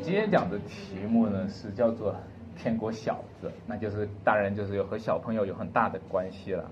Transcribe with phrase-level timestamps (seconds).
[0.00, 2.14] 今天讲的题目呢是叫做
[2.56, 6.70] “天国小子”，那就是当然就是有和小朋友有很大的关系了。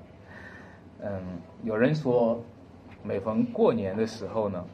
[1.02, 1.20] 嗯，
[1.62, 2.40] 有人说，
[3.02, 4.64] 每逢过年的时候呢，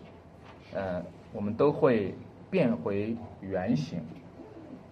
[0.75, 1.03] 呃，
[1.33, 2.15] 我们都会
[2.51, 4.01] 变回原形。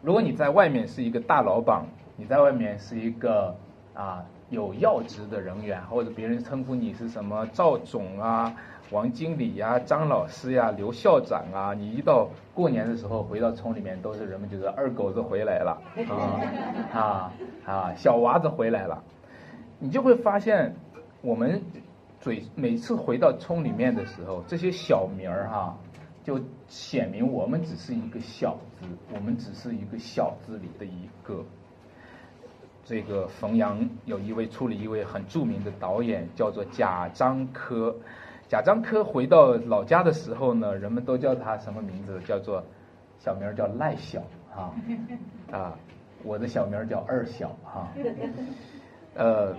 [0.03, 1.85] 如果你在外面是一个大老板，
[2.17, 3.55] 你在外面是一个
[3.95, 8.53] 啊有要职的人员，或者别人称呼你是什么赵总啊。
[8.91, 16.51] 王经理呀，张老师呀，刘校长啊，你一到过年的时候回到村里面，都是人们觉得二狗子回来了 啊
[16.93, 17.33] 啊
[17.65, 19.03] 啊，小娃子回来了，
[19.79, 20.75] 你就会发现，
[21.23, 21.63] 我们
[22.21, 25.77] 嘴每次回到村里面的时候，这些小名儿哈，
[26.25, 31.45] 就显明我们只是一个小字，我们只是一个小字里的一个。
[32.85, 37.95] 这个冯阳有一位处理一位很著名的导演，叫做贾樟柯。
[38.51, 42.21] 贾樟柯回到老家的时候呢，人们都叫他什么名字？
[42.23, 42.61] 叫做
[43.17, 44.21] 小名叫赖小
[44.53, 44.75] 啊
[45.53, 45.79] 啊，
[46.25, 47.87] 我的小名叫二小哈。
[49.15, 49.55] 呃，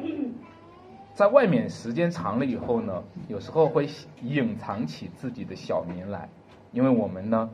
[1.13, 3.87] 在外面时间长了以后呢，有时候会
[4.23, 6.27] 隐藏起自己的小名来，
[6.73, 7.49] 因为我们呢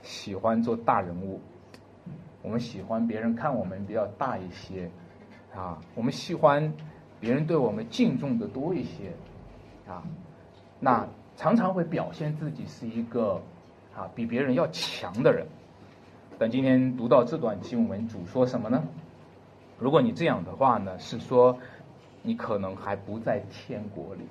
[0.00, 1.38] 喜欢做大人物，
[2.40, 4.90] 我们喜欢别人看我们比较大一些
[5.54, 6.72] 啊，我们喜欢
[7.20, 9.12] 别人对我们敬重的多一些
[9.86, 10.02] 啊。
[10.80, 13.42] 那常常会表现自己是一个
[13.96, 15.46] 啊比别人要强的人，
[16.38, 18.82] 但今天读到这段经文，主说什么呢？
[19.78, 21.58] 如果你这样的话呢，是说
[22.22, 24.22] 你可能还不在天国里。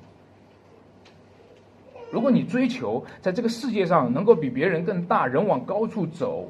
[2.11, 6.49] 如果你追求在这个世界上能够比别人更大，人往高处走，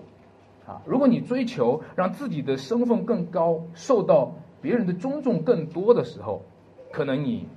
[0.67, 6.43] 啊，如果你追求让自己的身份更高，受到别人的尊重更多的时候，
[6.91, 7.47] 可能你。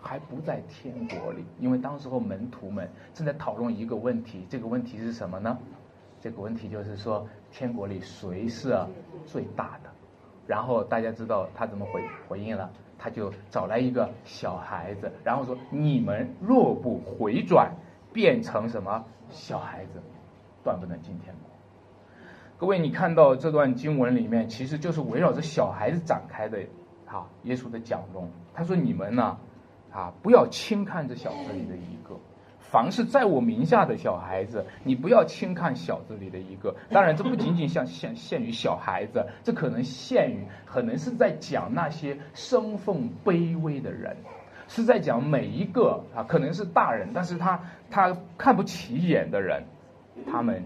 [0.00, 5.58] 还不在天国里，因为当时候门徒们正在讨论一个问题，这个问题是什么呢？
[6.20, 8.76] 这个问题就是说，天国里谁是
[9.26, 9.90] 最大的？
[10.46, 12.70] 然后大家知道他怎么回回应了？
[12.98, 17.74] 他就找来一个小孩子，然后说：“你们若不回转，
[18.12, 20.00] 变成什么小孩子，
[20.64, 21.50] 断不能进天国。”
[22.58, 26.58] 各位，你看到这段经文里面，其实就是围绕着小孩子展开的，
[27.04, 28.26] 哈，耶稣的讲论。
[28.54, 29.36] 他说：“你们呢？”！
[29.96, 32.14] 啊不要轻看这小子里的一个，
[32.58, 36.76] 凡是在我名下的小孩子，你不要轻看小子里的一个。
[36.90, 44.14] 当然，这不仅仅像 限限于小孩子，这可能限于，可能是在讲那些身份卑微的人，
[44.68, 47.58] 是在讲每一个啊，可能是大人，但是他
[47.90, 49.64] 他看不起眼的人，
[50.30, 50.62] 他们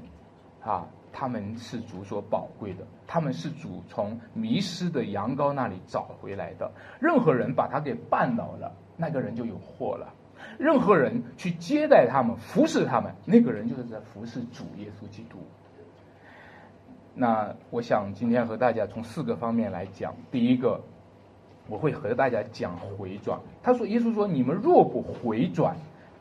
[0.61, 6.69] 啊，他们是主所宝贵的，他们是主从迷失的羊羔那里找回来的。
[6.99, 8.73] 任何人把他给绊倒了。
[9.01, 10.15] 那个人就有祸了。
[10.59, 15.39] 任何人去接待他们、服侍他们，那个人就是在服侍主耶稣基督。
[17.15, 20.15] 那我想今天和大家从四个方面来讲。
[20.31, 20.79] 第一个，
[21.67, 23.41] 我会和大家讲回转。
[23.63, 25.75] 他说：“耶稣说，你们若不回转，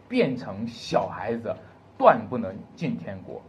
[0.08, 1.54] 变成小孩子，
[1.98, 3.42] 断不能进天国。”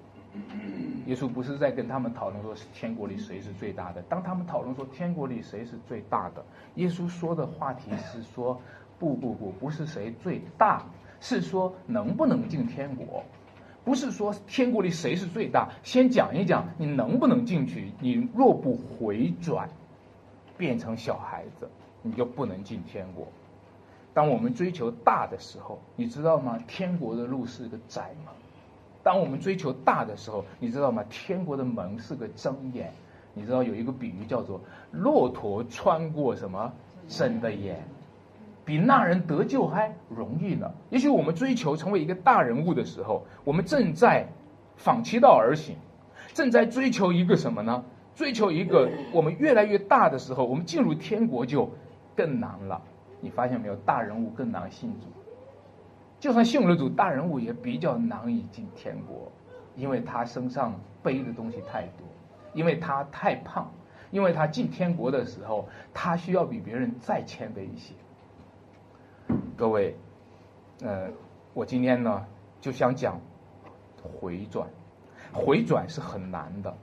[1.07, 4.03] 耶稣不是在跟他们讨论说天国里谁是最大的。
[4.03, 6.45] 当他们讨论说天国里谁是最大的，
[6.77, 8.61] 耶稣说的话题是说。
[9.01, 10.85] 不不不，不是谁最大，
[11.21, 13.25] 是说能不能进天国，
[13.83, 15.71] 不是说天国里谁是最大。
[15.83, 17.91] 先讲一讲你能不能进去。
[17.99, 19.71] 你若不回转，
[20.59, 21.69] 变成小孩子，
[22.03, 23.27] 你就不能进天国。
[24.13, 26.59] 当我们追求大的时候，你知道吗？
[26.69, 28.35] 天国的路是个窄门。
[29.03, 31.03] 当我们追求大的时候，你知道吗？
[31.09, 32.93] 天国的门是个睁眼。
[33.33, 34.61] 你知道有一个比喻叫做
[34.91, 36.71] 骆驼穿过什么
[37.09, 37.83] 针的眼。
[38.71, 40.71] 比那人得救还容易呢。
[40.91, 44.25] 也许我们追求成为一个大人物的时候，我们正在
[44.77, 45.75] 反其道而行，
[46.33, 47.85] 正在追求一个什么呢？
[48.15, 51.69] 追求一个我们越来越大的时候，我们进入天国就
[52.15, 52.81] 更难了。
[53.21, 53.75] 你发现没有？
[53.75, 55.09] 大人物更难信主，
[56.21, 59.33] 就算信了主，大人物也比较难以进天国，
[59.75, 62.07] 因为他身上背的东西太多，
[62.55, 63.69] 因为他太胖，
[64.13, 67.95] 因为他进天国的时候，他需要比别人再谦卑一些。
[69.57, 69.95] 各位，
[70.83, 71.09] 呃，
[71.53, 72.25] 我今天呢
[72.61, 73.21] 就想讲
[74.03, 74.69] 回转，
[75.33, 76.75] 回转是很难的。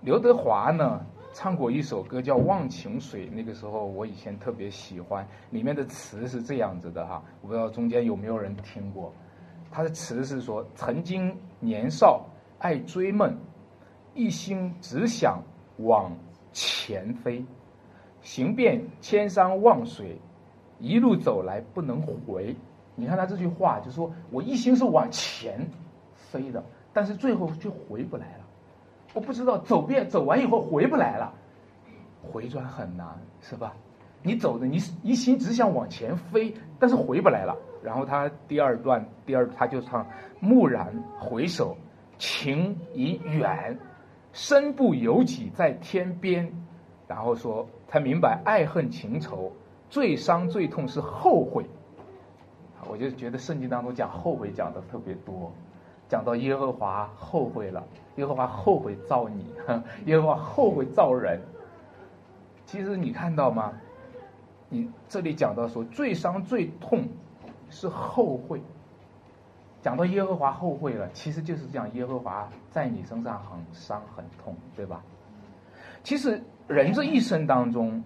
[0.00, 9.12] 刘德华呢唱过一首歌叫《忘情水》，那个时候我以前特别喜欢，里面的词是这样子的哈，我不知道中间有没有人听过。
[9.70, 12.24] 他的词是说：曾经年少
[12.58, 13.36] 爱追梦，
[14.14, 15.42] 一心只想
[15.78, 16.10] 往
[16.52, 17.44] 前飞，
[18.22, 20.18] 行遍千山万水。
[20.78, 22.56] 一路走来不能回，
[22.94, 25.68] 你看他这句话，就说我一心是往前
[26.14, 28.44] 飞的，但是最后却回不来了。
[29.14, 31.32] 我不知道走遍走完以后回不来了，
[32.22, 33.06] 回转很难，
[33.40, 33.74] 是吧？
[34.22, 37.56] 你走的你一心只想往前飞，但是回不来了。
[37.82, 40.06] 然后他第二段第二他就唱：
[40.40, 41.76] 蓦然回首，
[42.18, 43.78] 情已远，
[44.32, 46.52] 身不由己在天边。
[47.06, 49.52] 然后说才明白爱恨情仇，
[49.88, 51.64] 最伤最痛是后悔。
[52.88, 55.52] 我就觉得圣经当中讲后悔讲的特别多，
[56.08, 57.82] 讲到耶和华后悔了，
[58.16, 59.44] 耶和华后悔造你，
[60.06, 61.40] 耶和华后悔造人。
[62.64, 63.72] 其实你看到吗？
[64.70, 67.08] 你这里讲到说最伤最痛
[67.70, 68.60] 是后悔，
[69.82, 75.02] 讲到耶和华后悔了，其实就是讲耶和华在你身上很伤很痛，对吧？
[76.04, 78.02] 其实人这一生当中，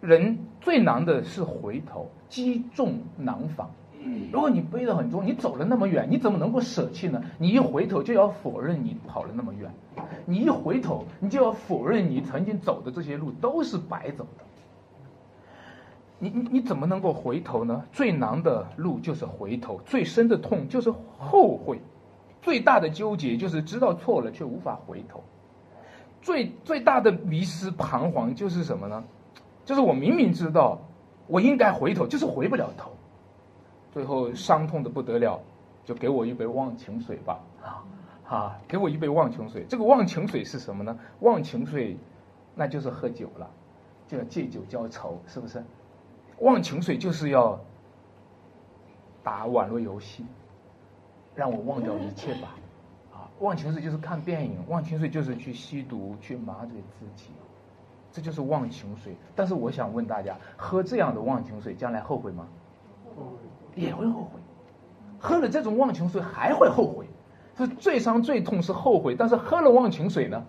[0.00, 3.68] 人最难的是回头，积重难返。
[4.32, 7.20] 如果你背得很重，你走了那么远，你怎么能够舍弃呢？
[7.36, 9.70] 你一回头就要否认你跑了那么远，
[10.24, 14.44] 你一回头你就要否认你曾经走的这些路都是白走的。
[16.20, 17.84] 你你你怎么能够回头呢？
[17.92, 21.80] 最难的路就是回头，最深的痛就是后悔，
[22.40, 25.22] 最大的纠结就是知道错了却无法回头，
[26.22, 29.04] 最最大的迷失彷徨就是什么呢？
[29.68, 30.78] 就是我明明知道
[31.26, 32.90] 我应该回头，就是回不了头，
[33.92, 35.38] 最后伤痛的不得了，
[35.84, 37.84] 就给我一杯忘情水吧，啊
[38.26, 39.66] 啊，给我一杯忘情水。
[39.68, 40.98] 这个忘情水是什么呢？
[41.20, 41.98] 忘情水，
[42.54, 43.50] 那就是喝酒了，
[44.06, 45.62] 就要借酒浇愁，是不是？
[46.38, 47.60] 忘情水就是要
[49.22, 50.24] 打网络游戏，
[51.34, 52.54] 让我忘掉一切吧。
[53.12, 57.32] 啊，忘情水就是看电影，忘情水就是去吸毒，去麻醉自己，
[58.12, 59.16] 这就是忘情水。
[59.36, 62.46] 但是我想问大家，喝这样的忘情水，将来后悔吗？
[63.74, 64.40] 也会后悔。
[65.18, 67.06] 喝了这种忘情水还会后悔，
[67.56, 69.16] 是最伤最痛是后悔。
[69.16, 70.44] 但是喝了忘情水呢，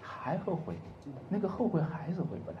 [0.00, 0.74] 还后悔，
[1.28, 2.56] 那个后悔还是回不来。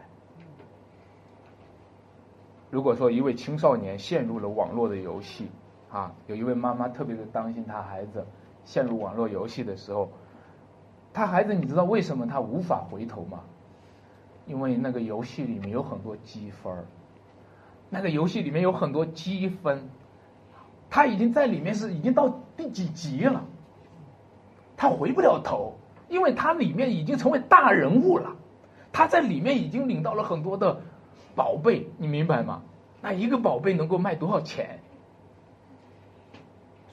[2.70, 5.50] 如果说一位青少年陷入了网络的游戏，
[5.90, 8.26] 啊，有一位妈妈特别的担心他孩子
[8.64, 10.08] 陷入网络游戏的时候，
[11.12, 13.40] 他孩子你知道为什么他无法回头吗？
[14.46, 16.84] 因为那个游戏里面有很多积分儿
[17.88, 19.88] 那个游戏里面有很多积分，
[20.88, 23.44] 他已经在里面是已经到第几级了，
[24.76, 25.74] 他回不了头，
[26.08, 28.34] 因为他里面已经成为大人物了，
[28.92, 30.80] 他在里面已经领到了很多的。
[31.34, 32.62] 宝贝，你明白吗？
[33.00, 34.80] 那一个宝贝能够卖多少钱？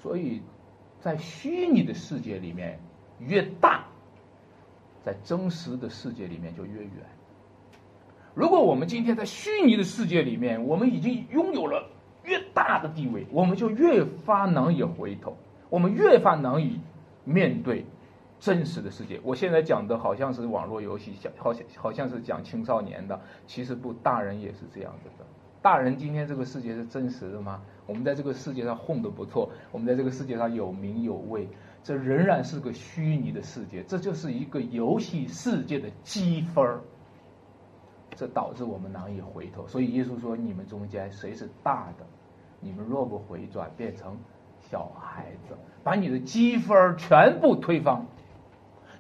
[0.01, 0.41] 所以，
[1.01, 2.79] 在虚拟的世界里面
[3.19, 3.83] 越大，
[5.03, 6.91] 在真实的世界里面就越远。
[8.39, 11.85] 如果我们今天在虚拟的世界里面，我们已经拥有了
[12.23, 15.35] 越大的地位，我们就越发难以回头，
[15.69, 16.79] 我们越发难以
[17.25, 17.85] 面对。
[18.39, 25.25] 真实的世界，我现在讲的好像是网络游戏，像好像好像是讲青少年的，其实不，大人也是这样子的。
[25.61, 27.61] 大人今天这个世界是真实的吗？
[27.85, 31.45] 我们在这个世界上混得不错，我们在这个世界上有名有位，
[31.83, 36.79] 这仍然是个虚拟的世界，这就是一个游戏世界的积分儿，
[38.15, 39.67] 这导致我们难以回头。
[39.67, 42.05] 所以耶稣说：“你们中间谁是大的？
[42.59, 44.17] 你们若不回转，变成
[44.59, 48.05] 小孩子，把你的积分全部推翻。”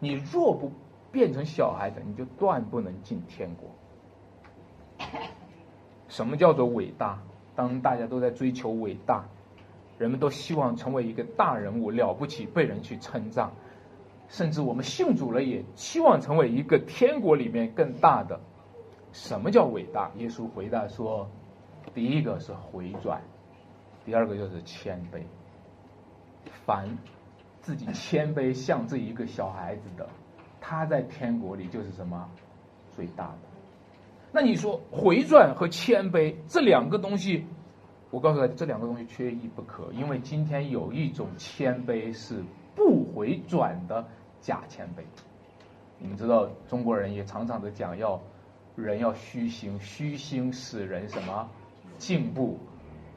[0.01, 0.71] 你若不
[1.11, 3.69] 变成小孩子，你就断不能进天国。
[6.07, 7.19] 什么叫做伟大？
[7.55, 9.25] 当大家都在追求伟大，
[9.97, 13.51] 人们都希望成为一个大人物，了不起，被人去称赞。
[14.29, 18.39] 甚至我们信主了，也期望成为一个天国里面更大的。
[19.11, 20.11] 什么叫伟大？
[20.17, 21.29] 耶稣回答说：
[21.93, 23.21] 第一个是回转，
[24.05, 25.21] 第二个就是谦卑。
[26.65, 26.97] 凡。
[27.61, 30.07] 自己谦卑像这一个小孩子的，
[30.61, 32.27] 他在天国里就是什么
[32.95, 33.37] 最大的？
[34.31, 37.45] 那你说回转和谦卑这两个东西，
[38.09, 42.41] 我告诉他这两个东西缺一不可，因为今天有一种谦卑是
[42.75, 44.07] 不回转的
[44.39, 45.03] 假谦卑。
[45.99, 48.19] 你们知道中国人也常常的讲要
[48.81, 51.49] 人要虚心，虚心使人什么
[51.97, 52.57] 进步，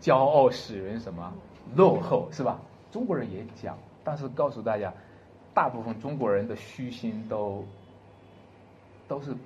[0.00, 1.32] 骄傲使人什么
[1.74, 2.60] 落后，是吧？
[2.90, 3.76] 中国人也讲。
[4.04, 4.92] 但是告诉大家，
[5.54, 7.64] 大部分中国人的虚心都
[9.06, 9.36] 都是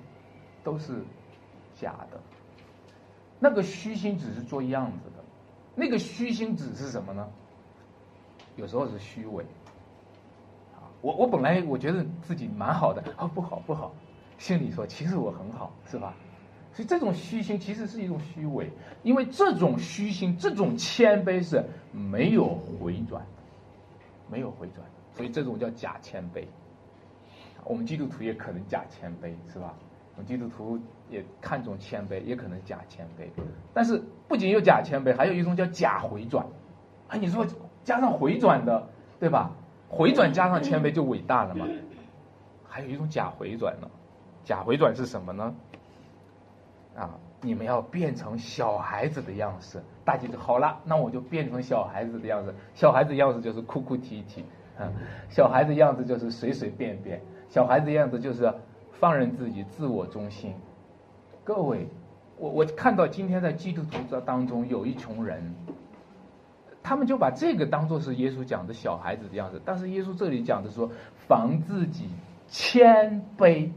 [0.63, 1.03] 都是
[1.79, 2.19] 假的。
[3.39, 5.23] 那个虚心只是做样子的，
[5.75, 7.27] 那个虚心只是什么呢？
[8.55, 9.45] 有时候是虚伪。
[11.01, 13.93] 我我本来我觉得自己蛮好的，啊不好不好，
[14.37, 16.13] 心里说其实我很好，是吧？
[16.73, 18.69] 所以这种虚心其实是一种虚伪，
[19.03, 23.25] 因为这种虚心、这种谦卑是没有回转。
[24.29, 26.43] 没有回转，所以这种叫假谦卑。
[27.63, 29.73] 我们基督徒也可能假谦卑，是吧？
[30.15, 30.77] 我们基督徒
[31.09, 33.29] 也看重谦卑，也可能假谦卑。
[33.73, 36.45] 但是不仅有假谦卑，还有一种叫假回转。
[37.07, 37.47] 啊，你说
[37.85, 39.51] 加上回转的，对吧？
[39.87, 41.65] 回转加上谦卑就伟大了嘛？
[42.67, 43.89] 还有一种假回转呢？
[44.47, 45.53] 假回转是什么呢？
[46.95, 49.83] 啊，你们要变成小孩子的样式。
[50.05, 52.55] 大姐就好了，那我就变成小孩子的样子。
[52.73, 54.45] 小孩子样子就是哭哭啼啼，
[54.79, 54.87] 啊，
[55.29, 57.21] 小孩子样子就是随随便便。
[57.49, 58.53] 小孩子样子就是
[58.93, 60.53] 放任自己、自我中心。
[61.43, 61.85] 各位，
[62.37, 65.53] 我我看到今天在基督徒这当中有一群人，
[66.81, 69.61] 他们就把这个当做是耶稣讲的小孩子的样子。
[69.65, 70.89] 但是耶稣这里讲的说，
[71.27, 72.09] 防自己
[72.47, 73.69] 谦卑，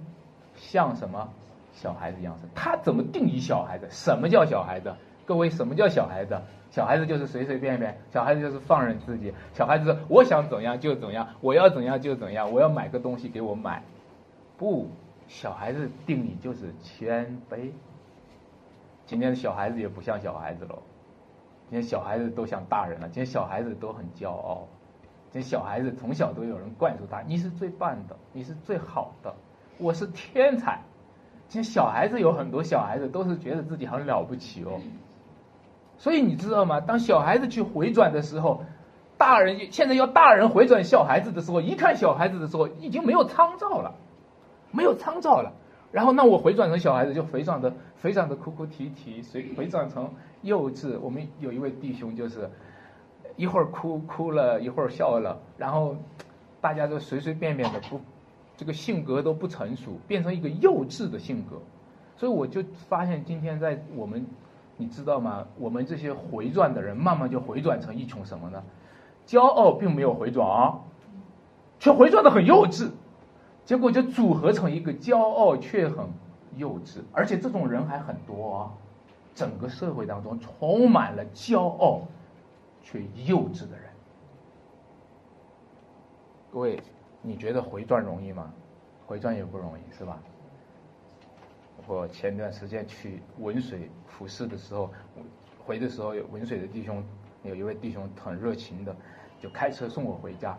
[0.60, 1.28] 像什么
[1.72, 2.46] 小孩子一样子？
[2.54, 3.88] 他怎么定义小孩子？
[3.90, 4.94] 什么叫小孩子？
[5.24, 6.38] 各位，什么叫小孩子？
[6.70, 13.82] 小孩子就是随随便便，小孩子就是放任自己，小孩子我想怎样就怎样，我要怎样就怎样，我要买个东西给我买。
[14.56, 14.86] 不，
[15.26, 17.70] 小孩子定义就是谦卑。
[19.06, 20.78] 今天的小孩子也不像小孩子了，
[21.68, 23.08] 今天小孩子都像大人了。
[23.08, 24.68] 今天小孩子都很骄傲，
[25.32, 29.34] 今天小孩子从小都有人灌输他：你是最棒的，你是最好的，
[29.80, 30.82] 我是天才。
[31.48, 34.80] 其实小孩子有很多小孩子都是觉得自己很了不起哦。
[35.98, 36.80] 所以你知道吗？
[36.80, 38.64] 当小孩子去回转的时候，
[39.18, 43.94] 大人现在要大人回转小孩子的时候，一看小孩子的时候，已经没有参照了，
[44.70, 45.52] 没有参照了。
[45.92, 50.98] 然后那我回转成小孩子，就回转的非常的哭哭啼啼，随回转成幼稚。
[51.00, 52.48] 我们有一位弟兄，就是
[53.34, 55.96] 一会儿哭哭了，一会儿笑了，然后
[56.60, 58.00] 大家都随随便便的，不
[58.60, 61.56] 这个性格都不成熟，变成一个幼稚的性格。
[62.18, 64.26] 所以我就发现今天在我们。
[64.76, 65.46] 你知道吗？
[65.58, 68.62] 我们这些回转的人，慢慢就回转成一种什么呢？
[69.26, 70.80] 骄傲并没有回转啊，
[71.78, 72.88] 却回转的很幼稚，
[73.66, 76.06] 结果就组合成一个骄傲却很
[76.56, 78.72] 幼稚，而且这种人还很多啊！
[79.34, 82.00] 整个社会当中充满了骄傲
[82.82, 83.90] 却幼稚的人。
[86.50, 86.82] 各位，
[87.22, 88.52] 你觉得回转容易吗？
[89.06, 90.22] 回转也不容易，是吧？
[91.86, 94.90] 我前段时间去文水服侍的时候，
[95.64, 97.02] 回的时候有文水的弟兄，
[97.42, 98.94] 有一位弟兄很热情的，
[99.40, 100.56] 就开车送我回家，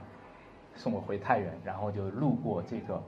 [0.76, 3.02] 送我回太原，然后就路过这个，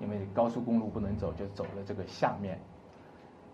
[0.00, 2.58] 因为高速公路不能走，就走了这个下面，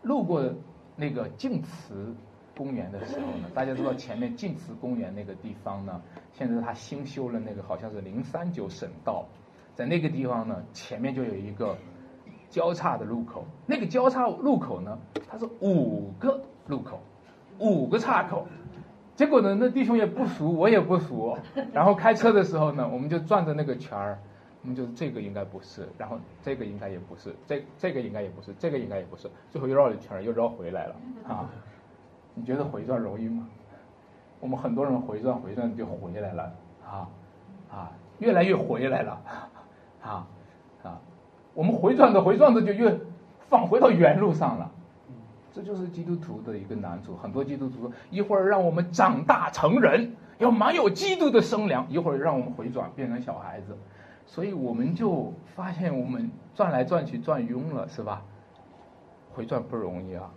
[0.02, 0.48] 路过
[0.94, 2.14] 那个晋祠
[2.56, 6.00] 公园的时候呢，大家知道前面晋祠公园那个地方呢，
[6.32, 9.26] 现在他新修了那个好像是零三九省道，
[9.74, 11.76] 在那个地方呢，前面就有一个。
[12.50, 14.96] 交叉的路口，那个交叉路口呢，
[15.28, 17.00] 它是五个路口，
[17.58, 18.46] 五个岔口。
[19.16, 21.36] 结果呢，那弟兄也不熟，我也不熟。
[21.72, 24.20] 然后开车的时候呢，我们就转着那个圈儿，
[24.62, 30.96] 我们就这个应该不是，然后这个应该也不是，这这个应该也不是，这个应该也不是，最后又绕了一圈又绕回来了
[31.26, 31.50] 啊！
[32.34, 33.46] 你觉得回转容易吗？
[34.40, 36.52] 我们很多人回转回转就回来了
[36.84, 37.08] 啊
[37.72, 39.22] 啊，越来越回来了
[40.02, 40.26] 啊
[40.82, 41.00] 啊。
[41.54, 42.94] 我们回转着回转着就越
[43.48, 44.70] 放回到原路上了，
[45.52, 47.16] 这就是基督徒的一个难处。
[47.16, 53.78] 很多基督徒说，一会儿让我们长大成人，要满有基督的生粮；一会儿让我们回转变成小孩子，
[54.26, 58.22] 所以我们就发现我们转来转去转晕了，是吧？
[59.32, 60.30] 回转不容易啊！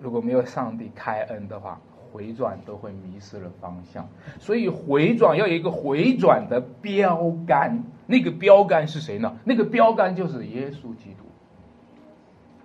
[0.00, 1.80] 如果没有上帝开恩的话，
[2.12, 4.08] 回转都会迷失了方向。
[4.38, 7.82] 所以回转要有一个回转的标杆。
[8.06, 9.36] 那个标杆是谁呢？
[9.44, 11.24] 那个标杆就是耶稣基督。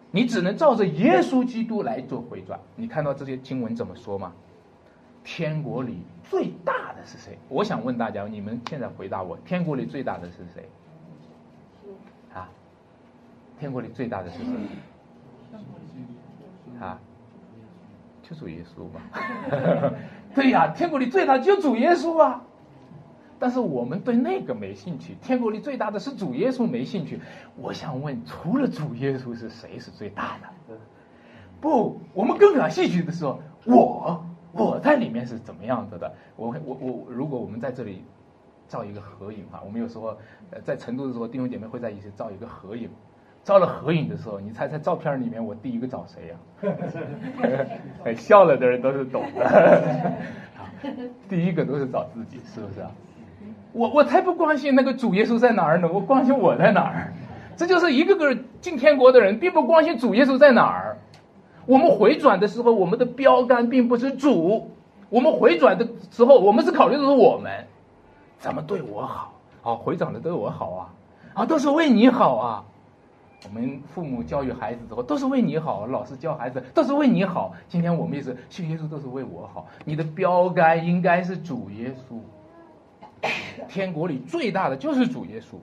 [0.10, 2.60] 你只能照着耶稣基督来做回转。
[2.76, 4.34] 你看到这些经文怎么说吗？
[5.24, 7.38] 天国里最大的是谁？
[7.50, 10.70] 我想问大家，你们现在回答我：天国里最大的是谁？
[12.34, 12.50] 啊？
[13.60, 14.52] 天国里最大的是谁？
[16.80, 17.00] 啊？
[18.28, 19.94] 就主耶稣吧。
[20.34, 22.42] 对呀，天国里最大就主耶稣啊。
[23.38, 27.20] 但是我们对那个没兴趣，天国里最大的是主耶稣，没兴趣。
[27.58, 30.78] 我想问，除了主耶稣，是谁是最大的？
[31.60, 33.26] 不，我们更感兴趣的是，
[33.66, 36.14] 我我在里面是怎么样子的？
[36.38, 38.06] 我我我，如果我们在这里
[38.70, 40.18] 照一个合影哈，我们有时候
[40.64, 42.90] 在成都的时候，弟兄姐妹会在一起照一个合影。
[43.46, 48.14] 照了合影的时候，你猜猜照片里面我第一个找谁呀？
[48.18, 50.12] 笑了的人都是懂的。
[51.30, 52.90] 第一个都是找自己，是不是啊？
[53.72, 57.14] 我我才不关心那个主耶稣在哪儿呢，我关心我在哪儿。
[57.56, 60.98] 这就是一个个进天国的人，并不关心主耶稣在哪儿。
[61.68, 64.72] 我们回转的时候，我们的标杆并不是主。
[65.10, 67.52] 我们回转的时候，我们是考虑的是我们
[68.40, 69.34] 怎么对我好。
[69.62, 70.90] 啊，回转的对我好啊。
[71.36, 72.64] 啊，都是为你好啊。
[73.48, 77.54] 我们父母教育孩子之后，都是为你好；老师教孩子，都是为你好。
[77.68, 79.68] 今天我们也是信耶稣，都是为我好。
[79.86, 82.20] 你的标杆应该是主耶稣。
[83.68, 85.58] 天国里最大的就是主耶稣。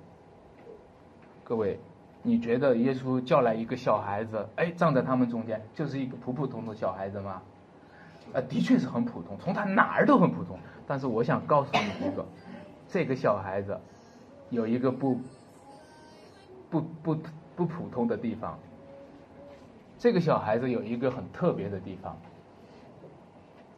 [1.42, 1.78] 各位，
[2.22, 7.42] 你觉得耶稣叫来一个小孩子，哎，站在他们中间，就是一个普普通通小孩子吗？
[8.32, 10.58] 呃，的确是很普通，从他哪儿都很普通。
[10.86, 12.24] 但是我想告诉你一个，
[12.88, 13.78] 这个小孩子
[14.50, 15.20] 有一个不
[16.70, 17.16] 不不。
[17.62, 18.58] 不普通的地方，
[19.98, 22.16] 这个小孩子有一个很特别的地方。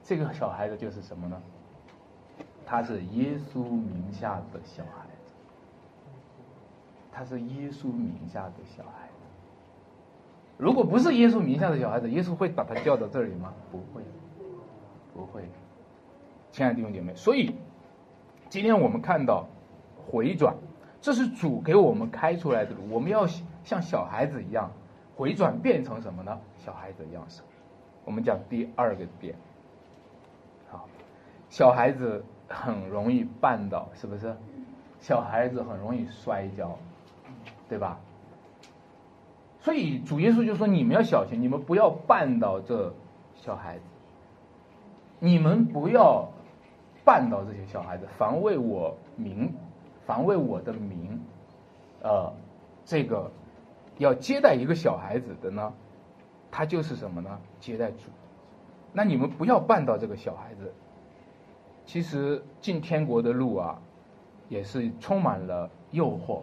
[0.02, 1.42] 这个小孩子就是什么呢？
[2.64, 5.32] 他是耶稣名下的小孩子，
[7.12, 9.12] 他是耶稣名下的小孩子。
[10.56, 13.52] 如果不是耶稣名下的小孩子，耶稣会把他叫到这里吗？
[13.70, 14.02] 不会，
[15.12, 15.42] 不会。
[16.52, 17.54] 亲爱的弟兄姐妹，所以
[18.48, 19.46] 今天我们看到
[20.06, 20.54] 回转，
[21.04, 23.28] 这是主给我们开出来的路，我们要。
[23.62, 24.70] 像小孩子一样
[25.16, 26.38] 回转变成什么呢？
[26.58, 27.40] 小孩子样式。
[28.04, 29.34] 我们讲第二个点，
[30.70, 30.86] 好，
[31.48, 34.36] 小孩子很容易绊倒，是不是？
[35.00, 36.78] 小孩子很容易摔跤，
[37.66, 37.98] 对吧？
[39.60, 42.94] 所以主耶稣就说：“你们要小心，你们不要绊倒这
[43.34, 43.84] 小孩子，
[45.20, 46.28] 你们不要
[47.02, 49.54] 绊倒这些小孩子，防卫我名，
[50.06, 51.20] 防卫我的名，
[52.02, 52.32] 呃，
[52.84, 53.30] 这个。”
[53.98, 55.72] 要接待一个小孩子的呢，
[56.50, 57.38] 他就是什么呢？
[57.60, 58.10] 接待主。
[58.92, 60.74] 那你们不要绊到这个小孩子。
[61.86, 63.80] 其实进天国的路啊，
[64.48, 66.40] 也是充满了诱惑，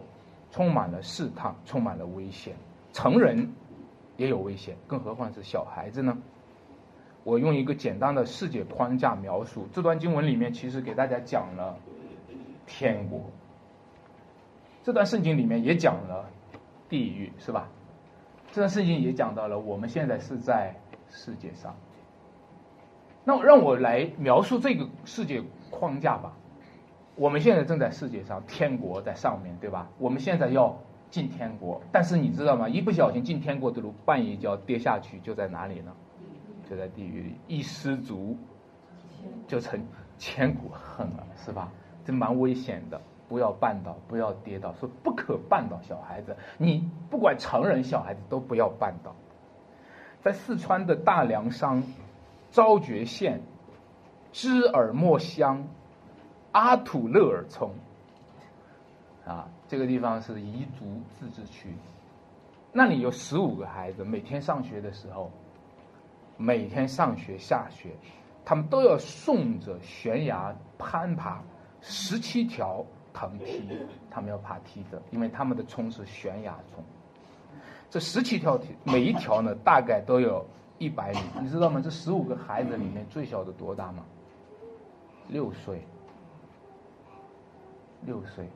[0.50, 2.56] 充满了试探，充满了危险。
[2.94, 3.52] 成人
[4.16, 6.16] 也有危险，更何况是小孩子呢？
[7.22, 11.76] 我用一个简单的世界框架描述这段经文里面，其实给大家讲了
[12.66, 13.20] 天国。
[14.82, 16.28] 这段圣经里面也讲了。
[16.88, 17.70] 地狱是吧？
[18.50, 20.76] 这段圣经也讲到了，我们现在是在
[21.08, 21.74] 世界上。
[23.24, 26.36] 那让我来描述这个世界框架吧。
[27.14, 29.88] 我们现在正在世界上，天国在上面对吧？
[29.96, 30.78] 我们现在要
[31.08, 32.68] 进天国，但是你知道吗？
[32.68, 35.94] 一不小心进天国的路，绊一跤跌下去，就在哪里呢？
[36.68, 38.36] 就在地狱里，一失足
[39.46, 39.82] 就成
[40.18, 41.72] 千古恨了，是吧？
[42.04, 43.00] 这蛮危险的。
[43.32, 46.36] 不要绊倒，不要跌倒，说不可绊倒小孩子。
[46.58, 49.14] 你不管成人小孩子都不要绊倒。
[50.20, 51.82] 在四川的大凉山
[52.50, 53.40] 昭觉县
[54.32, 55.66] 知尔莫乡
[56.50, 57.70] 阿土勒尔村，
[59.24, 61.74] 啊，这个地方是彝族自治区，
[62.70, 65.30] 那里有十五个孩子，每天上学的时候，
[66.36, 67.92] 每天上学下学，
[68.44, 71.42] 他们都要顺着悬崖攀爬
[71.80, 72.84] 十七条。
[73.12, 73.62] 藤梯，
[74.10, 76.84] 他们要爬梯子，因为他们的村是悬崖村。
[77.90, 80.44] 这十七条梯，每一条呢大概都有
[80.78, 81.80] 一百米，你知道吗？
[81.82, 84.04] 这十五个孩子里面最小的多大吗？
[85.28, 85.82] 六岁。
[88.04, 88.48] 六岁，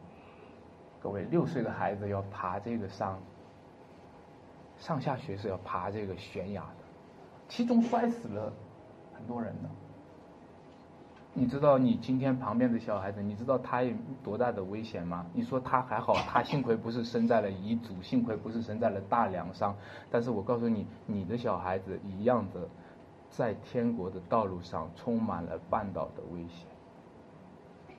[1.00, 3.16] 各位，六岁的孩子要爬这个山，
[4.76, 6.84] 上下学是要爬这个悬崖的，
[7.48, 8.52] 其中摔死了
[9.14, 9.70] 很多人呢。
[11.38, 13.92] 你知道你今天旁边的小孩子，你知道他有
[14.24, 15.26] 多大的危险吗？
[15.34, 19.74] 你说他还好，他幸亏不是生在了彝族，幸亏不是生在了大凉山。
[20.10, 22.66] 但是我告诉你，你的小孩子一样的，
[23.28, 26.66] 在天国的道路上充满了绊倒的危险。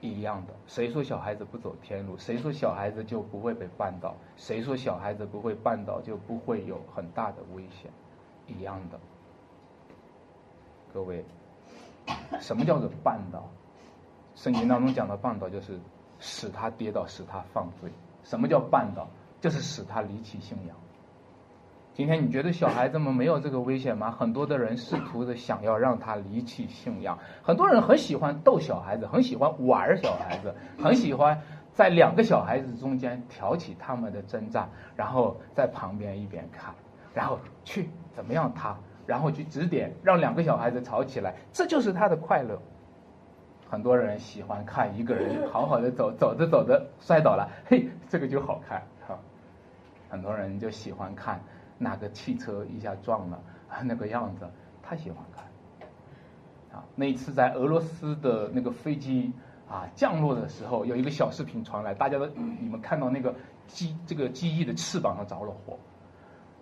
[0.02, 2.17] 一样的，谁说小孩子不走天路？
[2.17, 4.15] 谁说小孩子就不会被绊倒？
[4.36, 7.91] 谁说小孩子不会绊倒就不会有很大的危险？
[8.47, 9.00] 一样的，
[10.91, 11.23] 各位。
[12.39, 13.50] 什么叫做绊倒？
[14.36, 15.80] 圣经当中讲的绊倒，就是
[16.20, 17.91] 使他跌倒，使他犯罪。
[18.24, 19.08] 什么叫绊倒？
[19.39, 20.76] 就是使他离弃信仰。
[21.93, 24.12] 今天你觉得小孩子们没有这个危险吗？
[24.12, 27.17] 很多的人试图的想要让他离弃信仰。
[27.41, 31.41] 很多人很喜欢逗小孩子，很喜欢玩小孩子，很喜欢
[31.74, 36.76] 在两个小孩子中间挑起他们的征战，然后在旁边一边看，
[37.15, 38.78] 然后去怎么样他。
[39.08, 42.60] 然后去指点，让两个小孩子吵起来，这就是他的快乐。
[43.70, 49.17] 很多人喜欢看一个人好好的走，走着走着摔倒了，嘿，这个就好看哈。
[50.10, 51.41] 很多人就喜欢看
[51.78, 54.46] 哪个汽车一下撞了啊，那个样子，
[54.84, 55.43] 他喜欢看。
[56.78, 59.34] 啊，那一次在俄罗斯的那个飞机
[59.70, 63.36] 啊降落的时候，有一个小视频传来，大家都你们看到那个
[63.67, 65.78] 机这个机翼的翅膀上着了火，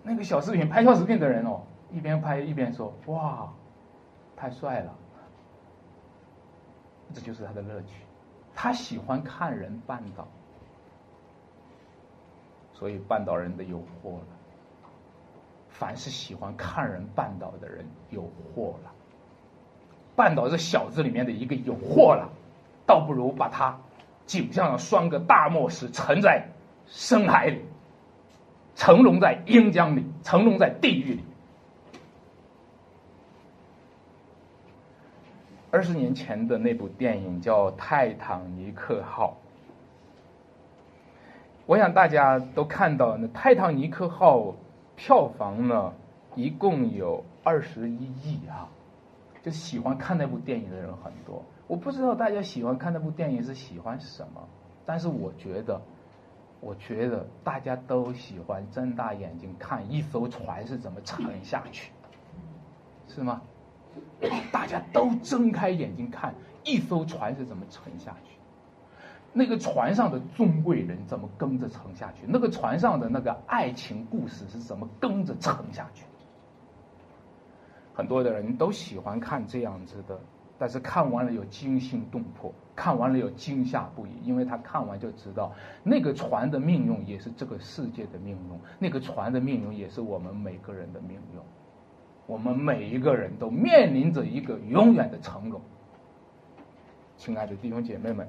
[0.02, 1.62] 那个小视频拍小视频的人哦。
[1.96, 3.50] 一边拍一边说：“哇，
[4.36, 4.94] 太帅了！”
[7.14, 8.02] 这就是他的乐趣，
[8.54, 10.28] 他喜欢看人绊倒。
[12.74, 14.28] 所以绊倒人的有祸了。
[15.70, 18.92] 凡是喜欢看人绊倒的人，有祸了。
[20.18, 22.30] 绊倒这小子里面的一个有祸了，
[22.86, 23.80] 倒不如把他
[24.26, 26.46] 颈上拴个大磨石，沉在
[26.88, 27.62] 深海里，
[28.76, 31.24] 沉龙在阴江里，沉龙在地狱里。
[35.76, 39.36] 二十年前的那部电影叫《泰坦尼克号》，
[41.66, 44.40] 我想大家都看到，那《泰坦尼克号》
[44.96, 45.92] 票房呢，
[46.34, 48.70] 一共有二十一亿啊。
[49.44, 54.48] 就喜欢看那部电影的人很多，我不知道大家喜欢看那部电影是喜欢什么，
[54.86, 55.82] 但是我觉得，
[56.62, 61.92] 我觉得大家都喜欢睁大眼睛看一艘船是怎么沉下去，
[63.10, 63.42] 是吗？
[64.52, 68.38] 大家都睁开眼睛看一艘船是怎么沉下去，
[69.34, 76.06] 那个船上的尊贵人怎么跟着沉下去，那个船上的那个爱情故事是怎么跟着沉下去。
[77.94, 80.20] 很多的人都喜欢看这样子的，
[80.58, 91.40] 但是看完了有惊心动魄，看完了有惊吓不已，因为他看完就知道，那个船的命运也是这个世界的命运，那个船的命运也是我们每个人的命运，
[92.28, 95.62] 我们每一个人都面临着一个永远的沉沦。
[97.18, 98.28] 亲爱的弟兄姐妹们，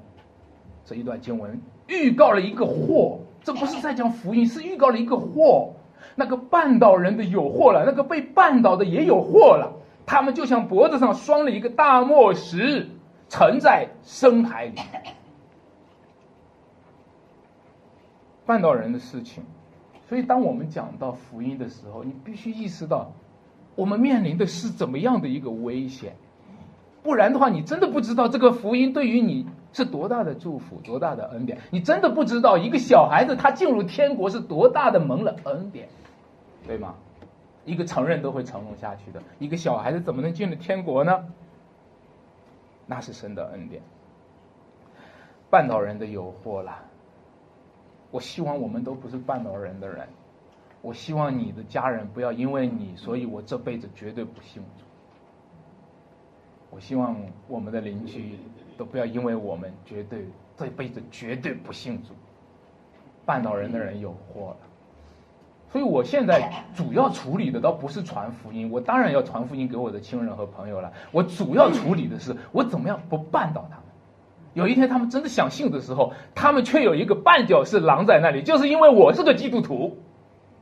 [0.85, 5.73] 这一段经文预告了一个祸，这不是在讲福音，是预告了一个祸。
[6.15, 9.73] 那个绊倒人的有祸了，那个被绊倒的也有祸了。
[10.05, 12.87] 他们就像脖子上拴了一个大磨石，
[13.29, 14.79] 沉在深海里。
[18.47, 19.43] 绊倒人的事情，
[20.07, 23.11] 所以当我们讲到福音的时候，你必须意识到，
[23.77, 26.15] 我们面临的是怎么样的一个危险。
[27.03, 31.59] 不然的话，你真的不知道这个福音对于你是多大的祝福，多大的恩典。
[31.69, 35.87] 你真的不知道一个小孩子他进入天国是多大的蒙了恩典。
[36.65, 36.95] 对吗？
[37.65, 41.23] 一个成人都会沉沦下去的，一个小孩子怎么能进入天国呢？
[42.87, 43.81] 那是神的恩典。
[45.51, 46.77] 绊倒人的诱惑了。
[48.09, 50.07] 我希望我们都不是绊倒人的人。
[50.87, 54.85] 我希望你的家人不要因为你，所以我这辈子绝对不信主。
[56.69, 57.13] 我希望
[57.49, 58.39] 我们的邻居
[58.77, 62.13] 都不要因为我们绝对这辈子绝对不信主。
[63.25, 64.57] 绊倒人的人有祸了。
[65.73, 70.93] 所以我现在主要处理的倒不是传福音，我当然要传福音给我的亲人和朋友了。
[71.11, 73.83] 我主要处理的是我怎么样不绊倒他们。
[74.53, 79.97] 有一天他们真的想信的时候，他们却有一个绊脚是狼在那里，就是因为我是个基督徒，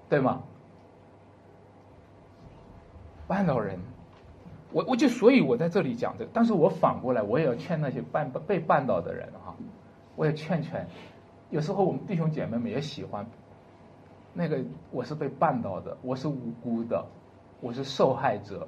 [0.10, 0.44] 对吗？
[3.28, 3.80] 绊倒人，
[4.72, 9.56] 我我就所以我在这里讲这个，但是我反过来我也要劝那些绊被绊倒的人哈，
[10.15, 10.88] 我也劝劝，
[11.50, 13.26] 有时候我们弟兄姐妹们也喜欢。
[14.38, 17.04] 那个我是被绊倒的，我是无辜的，
[17.62, 18.68] 我是受害者，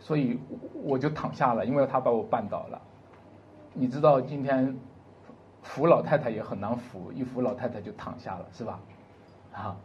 [0.00, 0.38] 所以
[0.84, 2.82] 我就躺下了，因为他把我绊倒了。
[3.72, 4.76] 你知道今天
[5.62, 8.80] 扶老太太也很难扶，一扶老太太就躺下了，是吧？
[9.54, 9.76] 啊，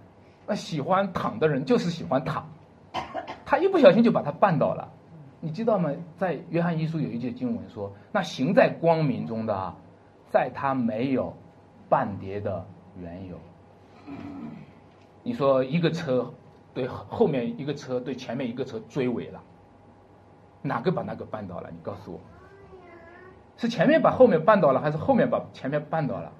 [0.48, 2.48] 那喜欢躺的人就是喜欢躺，
[3.46, 4.90] 他一不小心就把他绊倒了。
[5.42, 5.92] 你知道吗？
[6.18, 9.76] 在约翰一书有一节经文说：“那行在光明中的啊，
[10.32, 11.36] 在他没有
[11.90, 12.66] 半跌的
[13.00, 13.38] 缘由。”
[15.22, 16.34] 你说一个车
[16.74, 19.44] 对后面一个车对前面一个车追尾了，
[20.62, 21.70] 哪个把哪个绊倒了？
[21.72, 22.20] 你告诉我，
[23.58, 26.32] 是前面把后面绊倒了，还是后面把前面绊倒了？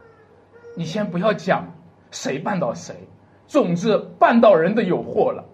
[0.76, 1.66] 你先不要讲
[2.10, 3.08] 谁绊倒谁，
[3.48, 5.46] 总之绊倒人的有祸了，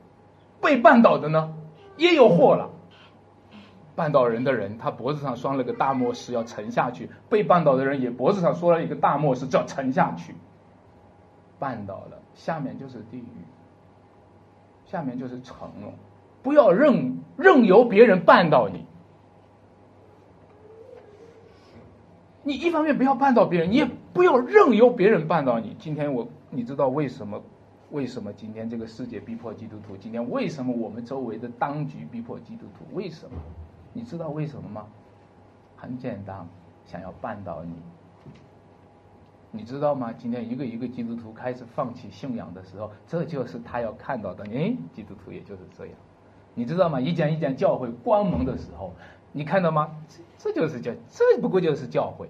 [0.61, 1.53] 被绊倒的呢
[1.95, 2.69] 也有祸了。
[3.95, 10.35] 绊倒人的人，他脖子上拴了个大磨石要沉下去；被绊倒的人也脖子上拴了一个大磨石叫沉下去。
[11.59, 12.19] 绊倒了。
[12.33, 13.45] 下面就是地狱，
[14.85, 15.93] 下面就是承诺，
[16.41, 18.87] 不要任任由别人绊倒你。
[22.41, 25.75] 你一方面不要绊倒别人，你也不要任由别人绊倒你。
[25.77, 27.43] 今天我，你知道为什么？
[27.93, 29.95] 为什么今天这个世界逼迫基督徒？
[29.95, 32.83] 今天为什么我们周围的当局逼迫基督徒？
[32.95, 33.37] 为什么？
[33.93, 34.87] 你知道为什么吗？
[35.75, 36.43] 很简单，
[36.87, 37.71] 想要绊倒你。
[39.51, 40.11] 你知道吗？
[40.11, 44.43] 今天一个一个基督徒开始放弃信仰的时候，这就是他要看到的。
[44.45, 45.95] 哎，基督徒也就是这样，
[46.55, 46.99] 你知道吗？
[46.99, 48.91] 一间一间教会关门的时候，
[49.31, 49.95] 你看到吗？
[50.09, 52.27] 这这就是教，这不过就是教会。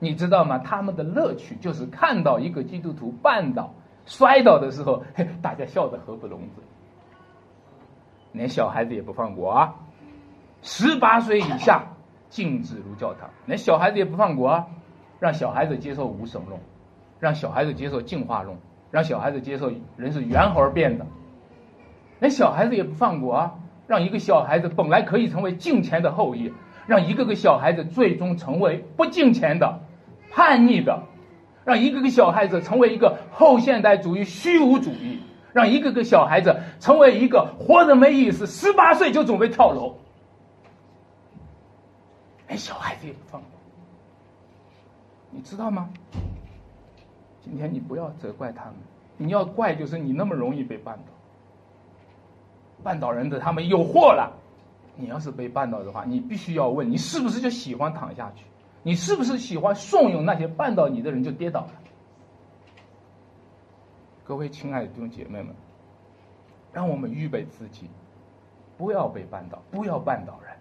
[0.00, 0.58] 你知道吗？
[0.58, 3.72] 他们的乐趣就是看到一个基督徒绊倒、
[4.06, 6.64] 摔倒的时候，嘿， 大家笑得合不拢嘴，
[8.32, 9.74] 连小孩子也不放过啊！
[10.62, 11.84] 十八岁以下
[12.28, 14.66] 禁止入教堂，连小孩子也不放过啊！
[15.18, 16.60] 让小孩子接受无神论，
[17.18, 18.56] 让小孩子接受进化论，
[18.90, 21.06] 让小孩子接受人是猿猴变的，
[22.20, 23.54] 连小孩子也不放过啊！
[23.86, 26.52] 让一个小孩子本来可以成为敬虔的后裔，
[26.86, 29.80] 让一个个小孩子最终成为不敬虔的、
[30.30, 31.02] 叛逆的，
[31.64, 35.20] 让一个个小孩子成为一个后现代主义虚无主义，
[35.52, 39.94] 让一个个小孩子成为一个活得没意思、十八岁就准备跳楼，
[42.48, 43.50] 连小孩子也不放过，
[45.30, 45.88] 你知道吗？
[47.42, 48.74] 今天你不要责怪他们，
[49.16, 51.02] 你要怪就是你那么容易被绊倒。
[52.82, 54.32] 绊倒人的他们有祸了。
[54.96, 58.44] 你要是被绊倒的话，你必须要问：你是不是就喜欢躺下去？
[58.82, 61.72] 你是不是喜欢怂恿那些绊倒你的人就跌倒了？
[64.24, 65.54] 各位亲爱的弟兄姐妹们，
[66.72, 67.90] 让我们预备自己，
[68.78, 70.56] 不要被绊倒，不要绊倒人。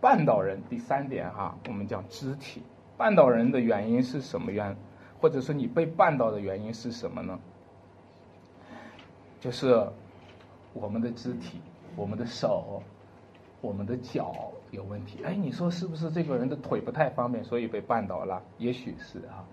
[0.00, 2.62] 绊倒人第三点哈，我们讲肢体。
[2.98, 4.76] 绊倒人的原因是什么原？
[5.20, 7.38] 或者说你被绊倒的原因是什么呢？
[9.40, 9.86] 就是
[10.72, 11.60] 我们的肢体、
[11.96, 12.82] 我们的手、
[13.60, 15.22] 我们的脚有问题。
[15.22, 18.42] 哎，你说是不是这个人的腿不太方便，所以被绊倒了？
[18.58, 19.46] 也许是啊。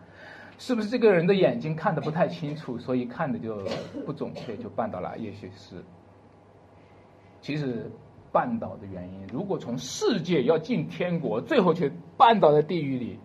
[0.58, 3.63] 是不是这个人的眼睛看的不太清楚，所以看的就
[4.03, 5.15] 不准确，就绊倒了？
[5.19, 5.84] 也许是。
[7.39, 7.91] 其实。
[8.32, 13.19] 绊倒的原因，如果从世界要进天国，最后却绊倒在地狱里，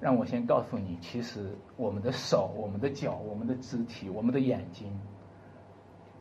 [0.00, 4.90] 让我先告诉你，其实我们的手、我们的脚、我们的肢体、我们的眼睛，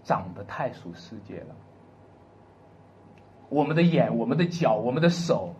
[0.03, 1.55] 长得太属世界了。
[3.55, 5.55] 我们的眼、我们的脚、我们的手，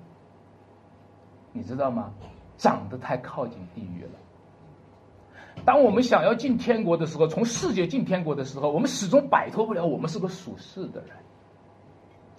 [1.53, 2.11] 你知道吗？
[2.57, 5.63] 长得太靠近地狱了。
[5.63, 11.11] 当我们想要进天国的时候，从世界进天国的时候，我们始终摆脱不了，我们是个属世的人。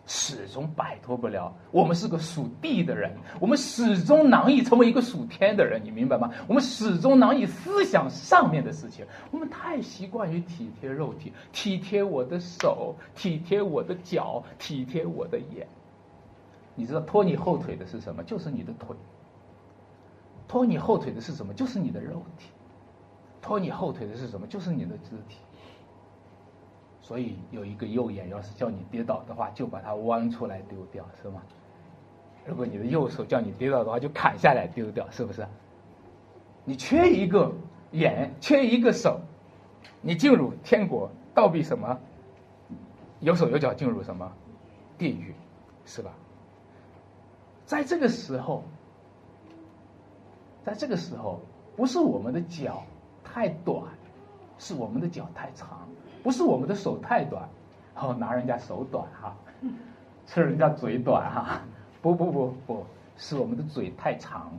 [0.07, 6.31] 始终摆脱不了，我们是个属地的人，我们始终难以成为一个属天的人，你明白吗？
[6.47, 15.67] 我们始终难以思想上面的事情，我们太习惯于体贴肉体，体贴我的手，体贴我的脚，体贴我的眼。
[16.77, 18.23] 你知道拖你后腿的是什么？
[18.23, 18.95] 就是你的腿。
[20.47, 21.53] 拖你后腿的是什么？
[21.53, 22.51] 就是你的肉体。
[23.43, 24.47] 拖你后腿的是什么？
[24.47, 25.39] 就是你的肢体。
[27.07, 31.41] 所以有一个右眼，要是叫你跌倒的话，就把它弯出来丢掉，是吗？
[32.45, 35.47] 如果你的右手叫你跌倒的话，就砍下来丢掉，是不是？
[36.65, 37.53] 你缺一个
[37.93, 39.21] 眼，缺一个手，
[40.01, 41.97] 你进入天国，倒比什么？
[43.21, 44.33] 有手有脚进入什么？
[44.99, 45.33] 地狱，
[45.85, 46.11] 是吧？
[47.67, 48.65] 在这个时候，
[50.65, 51.41] 在这个时候，
[51.77, 52.83] 不是我们的脚
[53.23, 53.85] 太短，
[54.59, 55.89] 是我们的脚太长。
[56.27, 57.49] 不是我们的手太短，
[57.95, 59.33] 哦拿人家手短哈，
[60.27, 61.61] 吃人家嘴短哈，
[62.03, 62.85] 不不不不
[63.17, 64.51] 是我们的嘴太长，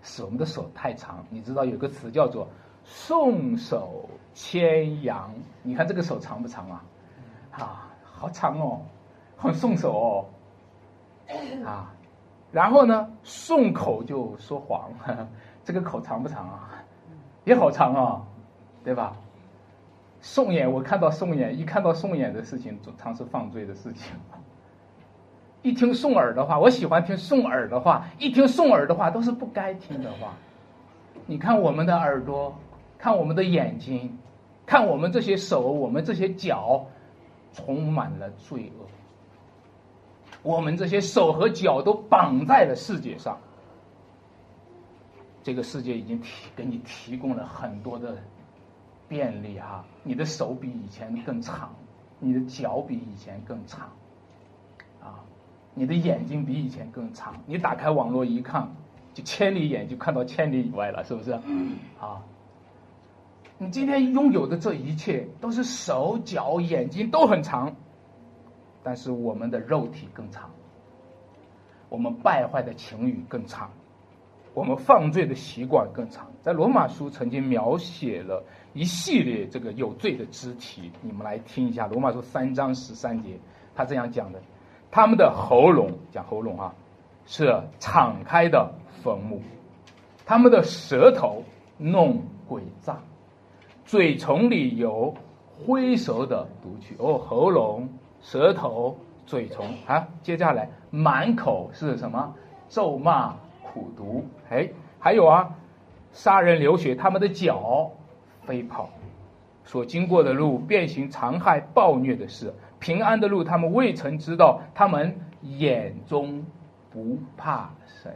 [0.00, 1.22] 是我们的手太长。
[1.28, 2.48] 你知道有个词叫做
[2.82, 5.30] “送手牵羊”，
[5.62, 6.84] 你看这个手长不长啊？
[7.50, 8.80] 啊，好长哦，
[9.36, 10.24] 很送手哦，
[11.62, 11.92] 啊，
[12.52, 14.90] 然后呢，送口就说谎，
[15.62, 16.70] 这个口长不长啊？
[17.44, 18.22] 也好长啊，
[18.82, 19.14] 对吧？
[20.20, 24.12] 送眼，我看到送眼，一看到送眼的事情，就常是犯罪的事情。
[25.62, 30.34] 一听送耳的话，我喜欢听送耳的话，一听送耳的话，都是不该听的话。
[31.26, 32.54] 你看我们的耳朵，
[32.98, 34.18] 看我们的眼睛，
[34.64, 36.86] 看我们这些手，我们这些脚，
[37.52, 38.86] 充满了罪恶。
[40.42, 43.38] 我们这些手和脚都绑在了世界上。
[45.42, 48.16] 这个世界已经提给你提供了很多的。
[49.10, 51.74] 便利哈，你的手比以前更长，
[52.20, 53.90] 你的脚比以前更长，
[55.02, 55.18] 啊，
[55.74, 57.34] 你的眼睛比以前更长。
[57.44, 58.70] 你打开网络一看，
[59.12, 61.32] 就千里眼就看到千里以外了，是不是？
[62.00, 62.22] 啊，
[63.58, 67.74] 你今天拥有的这一切都是手脚眼睛都很长，
[68.84, 70.50] 但是我们的肉体更长，
[71.88, 73.72] 我们败坏的情欲更长。
[74.54, 81.86] 我们犯罪的习惯更长，在罗马书曾经描写了一系列这个有罪的肢体，你们来听一下。
[81.86, 83.38] 罗马书三章十三节，
[83.74, 84.40] 他这样讲的：
[84.90, 86.74] 他们的喉咙讲喉咙啊，
[87.26, 88.72] 是敞开的
[89.02, 89.38] 坟墓；
[90.24, 91.42] 他们的舌头
[91.76, 92.98] 弄诡诈，
[93.84, 95.14] 嘴唇里有
[95.66, 96.94] 灰蛇的毒气。
[96.98, 97.88] 哦，喉咙、
[98.22, 102.34] 舌头、嘴唇啊，接下来满口是什么？
[102.68, 103.36] 咒骂。
[103.72, 105.48] 苦毒，哎，还有啊，
[106.12, 107.90] 杀人流血，他们的脚
[108.42, 108.90] 飞跑，
[109.64, 116.44] 所经过的路，变形残害暴虐的事，平安的路，他们未曾知道，他们眼中
[116.90, 118.12] 不怕神。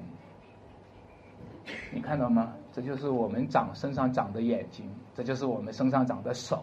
[1.92, 2.52] 你看到吗？
[2.72, 6.62] 这就是我们长身上长的眼睛，这就是我们身上长的手，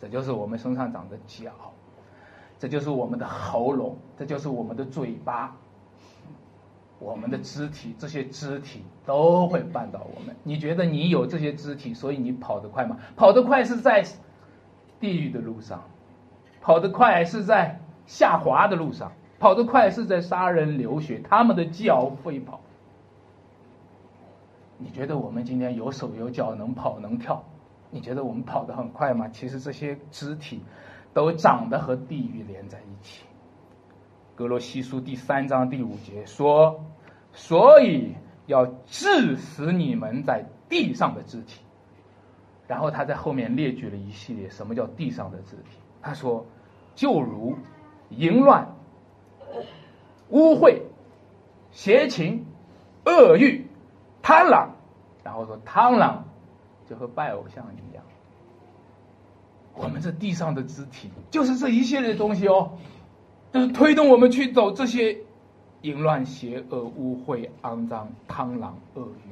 [0.00, 1.50] 这就是我们身上长的脚，
[2.56, 5.56] 这就是我们的喉咙，这就是我们的嘴巴，
[7.00, 10.36] 我们的肢体，这些肢体都会绊倒我们。
[10.44, 12.98] 你觉得你有这些肢体，所以你跑得快吗？
[13.16, 14.04] 跑得快是在
[15.00, 15.82] 地狱的路上，
[16.60, 22.60] 跑得快是在下滑的路上，跑得快是在杀人流血，他们的脚会跑。
[24.76, 27.42] 你觉得我们今天有手有脚能跑能跳？
[27.90, 29.26] 你觉得我们跑得很快吗？
[29.28, 30.62] 其实这些肢体
[31.14, 33.24] 都长得和地狱连在一起。
[34.40, 36.82] 格罗西书第三章第五节说
[37.34, 38.14] ：“所以
[38.46, 41.60] 要致死你们在地上的肢体。”
[42.66, 45.76] 然后他在后面列举了一系列什么叫地上的肢体。
[46.00, 46.46] 他说
[46.96, 47.54] ：“就如
[48.08, 48.66] 淫乱、
[50.30, 50.80] 污秽、
[51.70, 52.46] 邪情、
[53.04, 53.66] 恶欲。”
[54.24, 54.68] 贪婪，
[55.22, 56.14] 然后说贪婪
[56.88, 58.02] 就和拜偶像一样。
[59.74, 62.78] 我们这地上的肢体就是这一系列东西哦，
[63.52, 65.18] 就是推动我们去走这些
[65.82, 69.30] 淫乱、邪恶、污秽、肮脏、贪婪、恶欲。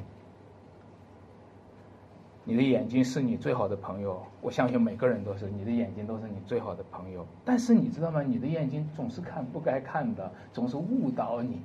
[2.44, 7.26] 你的眼睛是你最好的朋友，我相信每个人都是，你的眼睛都是你最好的朋友。
[7.44, 8.22] 但是你知道吗？
[8.22, 11.60] 你的眼睛总是看不该看的，总是误导你，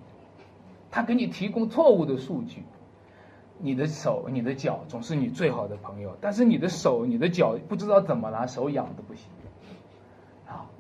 [0.92, 2.64] 他给你提供错误的数据。
[3.60, 9.24] 你的手、你的脚总是你最好的朋友，但是你的手、你的脚不知道怎么了，手痒的不行，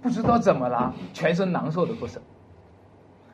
[0.02, 2.22] 不知道怎么了，全身难受的不行。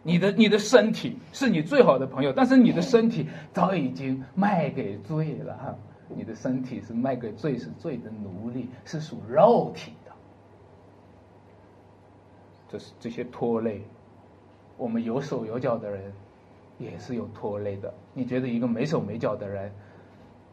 [0.04, 5.76] 你的、你的身体是你最好的朋友，但是你的身体早已经卖给罪了，哈，
[6.08, 10.12] 你的身体是卖给罪，是罪的奴隶，是属肉体的。
[12.70, 13.82] 这是这些拖累
[14.78, 16.12] 我们有手有脚的人。
[16.80, 17.94] 也是有拖累的。
[18.14, 19.70] 你觉得一个没手没脚的人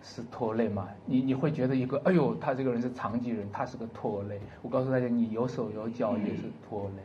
[0.02, 0.88] 是拖累吗？
[1.04, 4.40] 你你会觉得一个，哎呦，他这个人是残疾人，他是个拖累。
[4.62, 7.02] 我告诉大家，你有手有脚也是拖累，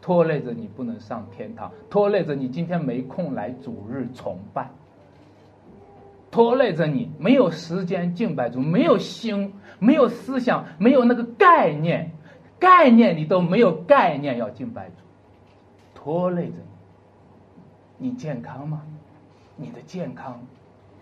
[0.00, 4.70] 拖累着你不能上天堂，拖累着你今天没空来主日崇拜，
[6.30, 12.12] 拖累着你没有时间敬拜主，没有心，没有思想，没有那个概念，
[12.58, 14.94] 概念你都没有概念要敬拜主，
[15.94, 16.54] 拖累着
[17.98, 18.08] 你。
[18.08, 18.82] 你健康吗？
[19.56, 20.40] 你的健康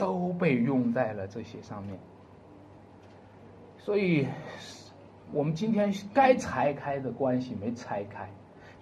[0.01, 1.99] 都被用在了这些上面，
[3.77, 4.27] 所以，
[5.31, 8.31] 我们今天该拆开的关系没拆开，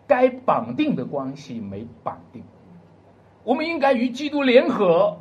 [0.07, 2.44] 该绑定的关系没绑定。
[3.42, 5.18] 我们应该与基督联合，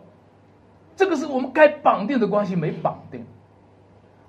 [0.96, 3.26] 这个是我们该绑定的关系没绑定。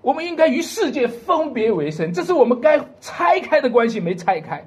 [0.00, 4.66] 我们应该与世界分别为生，这是我们该拆开的关系没拆开。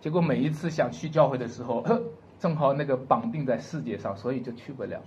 [0.00, 2.02] 结果每一次想去教会的时候，呵。
[2.40, 4.98] 正好那个绑定在世界上，所以就去不了。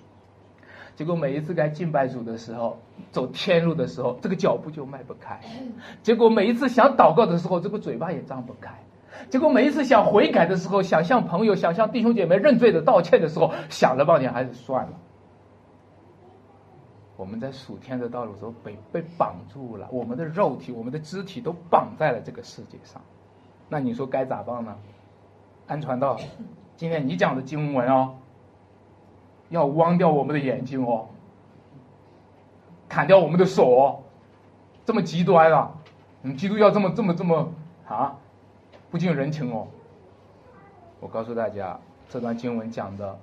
[0.96, 2.78] 结果每一次该敬拜主的时候，
[3.12, 5.40] 走天路的时候，这个脚步就迈不开。
[6.02, 8.72] 结果每一次想祷告的时候，这个嘴巴也张不开。
[9.30, 14.92] 结果每一次想悔改的时候，想向朋友、想向弟兄姐妹认罪的道歉的时候，想了半天还是算了。
[17.16, 23.02] 我们在数天的道路时候被被绑住了，我们的肉体、我们的肢体都绑在了这个世界上。
[23.70, 24.76] 那你说该咋办呢？
[25.68, 26.20] 安传道。
[26.76, 28.16] 今天你讲的经文哦，
[29.54, 31.08] 要弯掉我们的眼睛哦，
[32.90, 34.04] 砍掉我们的手哦，
[34.84, 35.72] 这么极端啊！
[36.24, 37.52] 你们基督教这么这么这么
[37.88, 38.18] 啊，
[38.90, 39.68] 不近人情哦。
[41.00, 43.16] 我告诉大家，这段经文讲的，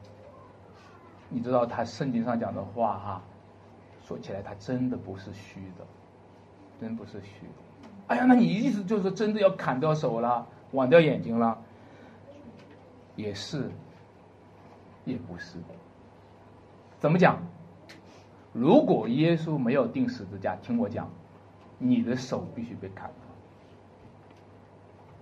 [1.29, 3.23] 你知道他圣经上讲的话哈，
[4.05, 5.85] 说起来他真的不是虚的，
[6.81, 7.47] 真不是虚。
[8.07, 11.59] 哎呀，那你意思就是真的要砍掉手了，剜掉眼睛了？
[13.17, 13.69] 也是，
[15.05, 15.59] 也不是。
[17.01, 17.43] 怎么讲？
[18.53, 21.11] 如果耶稣没有钉十字架，听我讲，
[21.79, 23.15] 你的手必须被砍掉。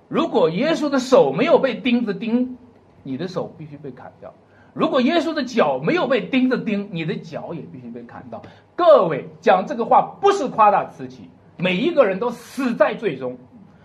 [0.08, 2.56] 如果耶稣的手没有被钉子钉，
[3.02, 4.34] 你的手必须被砍掉。
[4.74, 8.42] 如果耶稣的脚没有被钉子钉，你的脚也必须被砍掉。
[8.74, 13.38] 各位讲这个话不是夸大词起，每一个人都死在最终。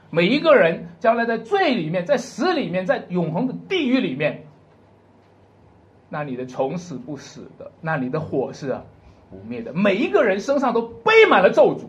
[0.10, 4.46] 每一个人将来在罪里面，在死里面，在永恒的地狱里面，
[6.14, 8.78] 那里的从死不死的，那里的火是
[9.32, 9.74] 不灭的。
[9.74, 11.86] 每一个人身上都背满了咒诅，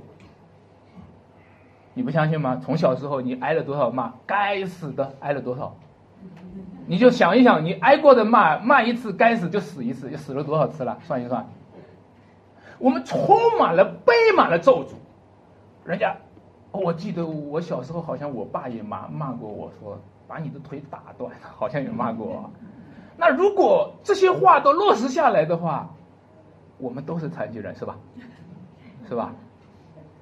[1.92, 2.58] 你不相信吗？
[2.64, 4.14] 从小时候你挨了多少骂？
[4.24, 5.76] 该死的，挨了多少？
[6.86, 10.96] 你就想一想，你挨过的骂，骂一次该死就死一次，死了多少次了？
[11.02, 11.46] 算一算，
[12.78, 14.94] 我们充满了背满了咒诅，
[15.84, 16.16] 人家。
[16.72, 22.50] 我记得我小时候好像我爸也骂骂过我说把你的腿打断，好像也骂过我。
[23.16, 25.90] 那如果这些话都落实下来的话，
[26.78, 27.96] 我们都是残疾人，是吧？
[29.08, 29.32] 是吧？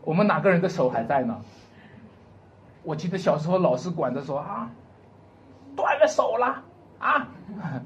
[0.04, 1.40] 我们哪个人的手还在呢？
[2.82, 4.70] 我记得小时候老师管着说啊，
[5.76, 6.62] 断了手了
[6.98, 7.28] 啊。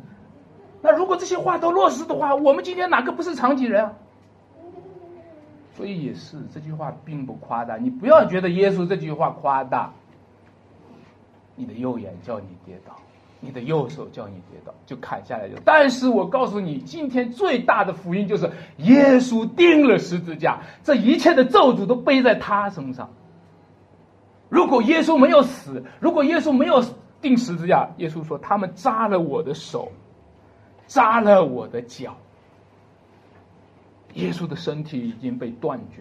[0.82, 3.92] 那如果这些话都落实的话，我们今天哪个不是残疾人啊？
[5.74, 9.92] 所以也是这句话并不夸大，你不要觉得耶稣这句话夸大。
[11.54, 12.94] 你的右眼叫你跌倒，
[13.41, 15.55] 你的右手叫你跌倒，就砍下来就。
[15.64, 23.11] 但是我告诉你，今天最大的福音就是耶稣钉了十字架，这一切的咒诅都背在他身上。
[24.49, 26.82] 如果耶稣没有死，如果耶稣没有
[27.20, 29.91] 钉十字架，耶稣说他们扎了我的手，
[30.87, 32.16] 扎了我的脚。
[34.14, 36.01] 耶稣的身体已经被断绝。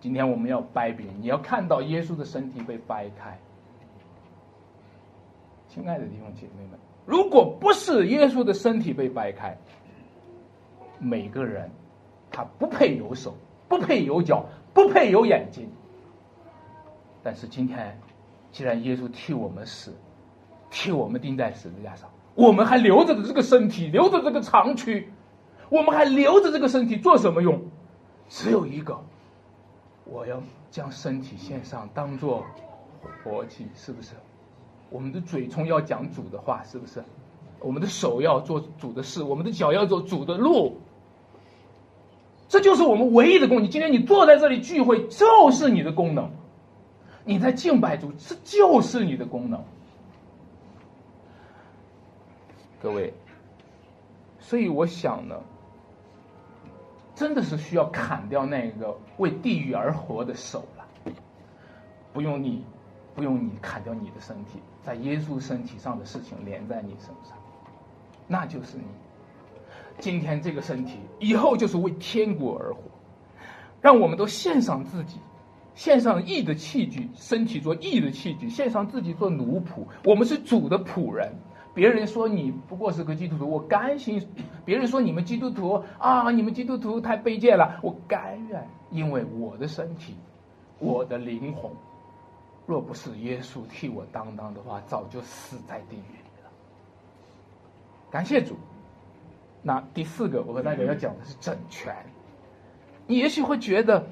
[0.00, 3.38] 今天我们要掰饼，你要看到耶稣的身体被掰开。
[5.76, 9.54] 亲爱的弟兄姐妹们，如果不是耶稣的身体被掰开，
[10.98, 11.70] 每个人
[12.30, 13.36] 他不配有手，
[13.68, 15.68] 不配有脚，不配有眼睛。
[17.22, 18.00] 但是今天，
[18.50, 19.94] 既然耶稣替我们死，
[20.70, 25.12] 替我们钉在十字架上，我们还留着的这个身体，留着这个长躯，
[25.68, 27.60] 我们还留着这个身体做什么用？
[28.30, 28.98] 只有一个，
[30.04, 32.46] 我要将身体献上，当做
[33.22, 34.14] 活祭，是不是？
[34.96, 37.04] 我们的嘴唇要讲主的话，是不是？
[37.60, 40.78] 我们的手要做主的事，我们的脚要走主的路。
[42.48, 43.68] 这就是我们唯一的功能。
[43.68, 46.30] 今天你坐在这里聚会，就是你的功能。
[47.26, 49.62] 你在敬拜主，这就是你的功能。
[52.80, 53.12] 各位，
[54.40, 55.36] 所以我想呢，
[57.14, 61.12] 真的是需要砍掉那个为地狱而活的手了。
[62.14, 62.64] 不用你。
[63.16, 67.36] 不用你砍掉你的身体，在耶稣身体上的事情连在你身上，
[68.28, 68.84] 那就是你。
[69.98, 72.82] 今天这个身体，以后就是为天国而活。
[73.80, 75.18] 让我们都献上自己，
[75.74, 79.86] 献上义的器具，身体做义的器具，献上自己做奴仆。
[80.04, 81.32] 我们是主的仆人。
[81.72, 84.20] 别人说你不过是个基督徒，我甘心；
[84.64, 90.14] 别人说你们基督徒啊，你们基督徒太卑贱了，我甘愿，因为我的身体，
[90.78, 91.70] 我的灵魂。
[92.66, 96.50] 若不是耶稣替我担当的话，早就死在地狱里了。
[98.10, 98.56] 感谢主。
[99.62, 101.94] 那第四个，我和大家要讲的是整全。
[103.06, 104.04] 你也许会觉得，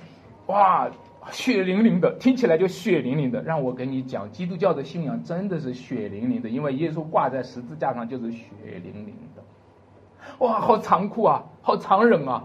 [0.47, 0.89] 哇，
[1.31, 3.43] 血淋淋的，听起来就血淋淋的。
[3.43, 9.43] 让我跟你讲，基督教的信仰真的是血淋淋的，因为耶稣挂在十字架上就是血淋淋的。
[10.39, 12.45] 哇，好残酷啊，好残忍啊，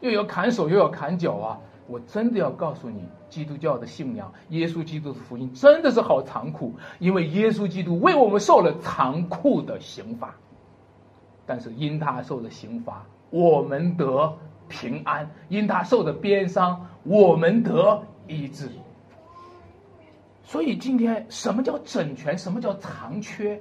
[0.00, 1.60] 又要砍手又要砍脚啊。
[1.86, 10.34] 我真的要告诉你，基督教的信仰，耶稣基督的福音真的是好残酷，因为耶稣基督为我们受了残酷的刑罚，
[11.44, 18.70] 但是因他受的刑罚，我们得平安；因他受的鞭伤，我们得医治。
[20.42, 22.36] 所以今天，什么叫整全？
[22.38, 23.60] 什么叫残缺？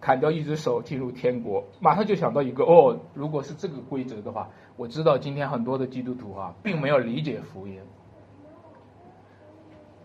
[0.00, 4.48] 砍掉一只手进入天国，马上就想到一个哦，如果是这个规则的话。
[4.76, 7.80] 我知道今天很多的基督徒啊，并没有理解福音。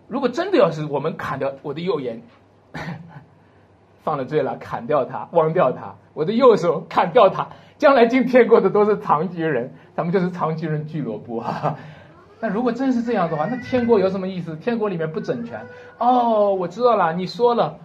[0.07, 2.23] 如果真的要是我们砍掉我的右眼，
[4.01, 11.77] 犯了罪了，砍掉它，忘掉它；我的右手砍掉它，将来进天国的都是残疾人，咱们就是残疾人俱乐部啊。
[12.41, 14.55] 那如果真是这样的话，那天国有什么意思？
[14.55, 15.67] 天国里面不整全
[15.99, 16.55] 哦。
[16.55, 17.77] 我知道了，你说了，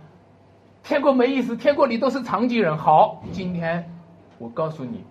[0.88, 2.78] 天国没意思，天国里都是残疾人。
[2.78, 3.92] 好，今天
[4.38, 5.04] 我告诉你。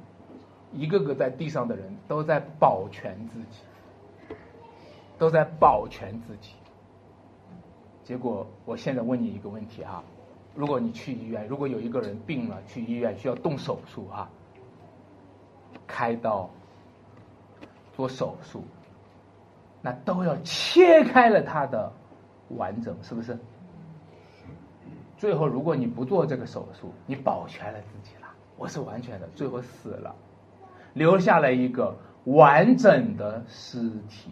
[0.74, 4.36] 一个个在地上的人都在保全自己，
[5.20, 6.54] 都在保全自己。
[8.04, 10.04] 结果，我现在问你一个问题哈：
[10.56, 14.28] 如果你去医院，如果有一个人病了，去医院需要动手术哈，
[15.86, 16.50] 开刀、
[17.96, 18.64] 做手术，
[19.84, 21.92] 那都要切开了他的
[22.50, 23.38] 完整，是不是？
[25.18, 30.16] 最后，如果你不做这个手术，你保全了自己了，我是完全的，最后死了。
[30.94, 31.96] 留下了一个
[32.26, 34.32] 完整的尸体。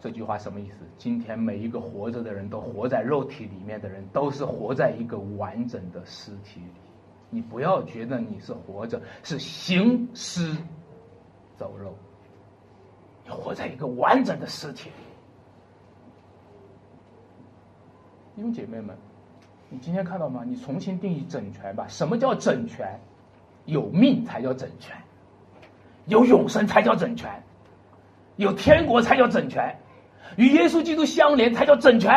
[0.00, 0.76] 这句话什么意思？
[0.98, 6.80] 今天每一个活着的人都活在肉体里面的人，都是活在一个完整的尸体里。
[7.30, 10.56] 你不要觉得你是活着，是行尸
[11.56, 11.94] 走肉。
[13.24, 14.90] 你活在一个完整的尸体。
[18.36, 18.96] 弟兄姐妹们，
[19.68, 20.42] 你今天看到吗？
[20.44, 21.86] 你重新定义整全吧。
[21.88, 22.98] 什么叫整全？
[23.64, 24.96] 有命才叫整全，
[26.06, 27.30] 有永生才叫整全，
[28.36, 29.78] 有天国才叫整全，
[30.36, 32.12] 与耶稣基督相连才叫整全。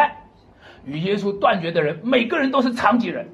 [0.86, 3.28] 与耶稣断绝的人，每个人都是残疾人；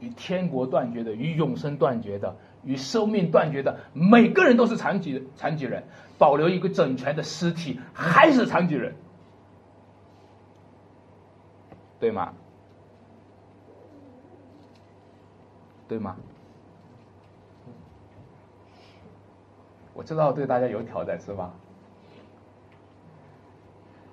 [0.00, 5.82] 与天国断绝的，与永生断绝的，与生命断绝的每个人都是残疾残疾人，
[6.18, 8.94] 保留一个整全的尸体还是残疾人，
[12.02, 12.34] 对吗？
[15.86, 16.16] 对吗？
[19.94, 21.54] 我知道对大家有挑战是吧？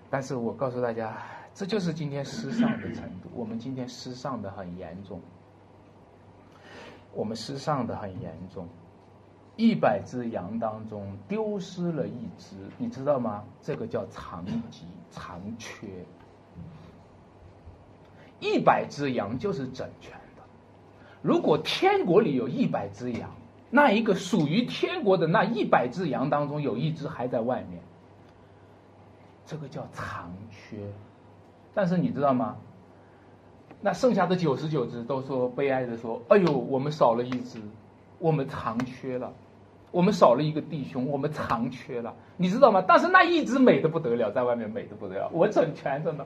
[0.08, 1.18] 但是我告诉大家，
[1.56, 3.30] 这就是今天失丧的程度。
[3.34, 5.20] 我们今天失丧的很严重，
[7.12, 8.68] 我们失丧的很严重。
[9.56, 13.44] 一百只羊当中丢失了一只，你知道吗？
[13.64, 15.88] 这个叫残疾、残缺。
[18.40, 20.44] 一百只羊就是整全的。
[21.22, 23.30] 如果天国里有一百只羊，
[23.70, 27.82] 那一个属于天国的那一百只羊当中有一只还在外面，
[29.46, 30.78] 这个叫残缺。
[31.74, 32.58] 但是你知道吗？
[33.82, 37.62] 那剩下的九十九只都说悲哀的说：“哎呦，我们少了一只，
[38.18, 39.32] 我们残缺了，
[39.92, 42.84] 我们少了一个弟兄，我们残缺了。”你知道吗？
[42.86, 46.26] 但是那一只美的不得了，在外面美的不得了，我整全着呢。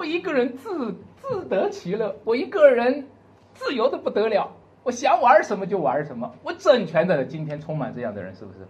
[0.00, 3.06] 我一个人自自得其乐，我一个人。
[3.52, 4.50] 自由的不得了，
[4.84, 7.22] 我想玩什么就玩什么，我整全的。
[7.26, 8.60] 今天充满这样的人，是不是？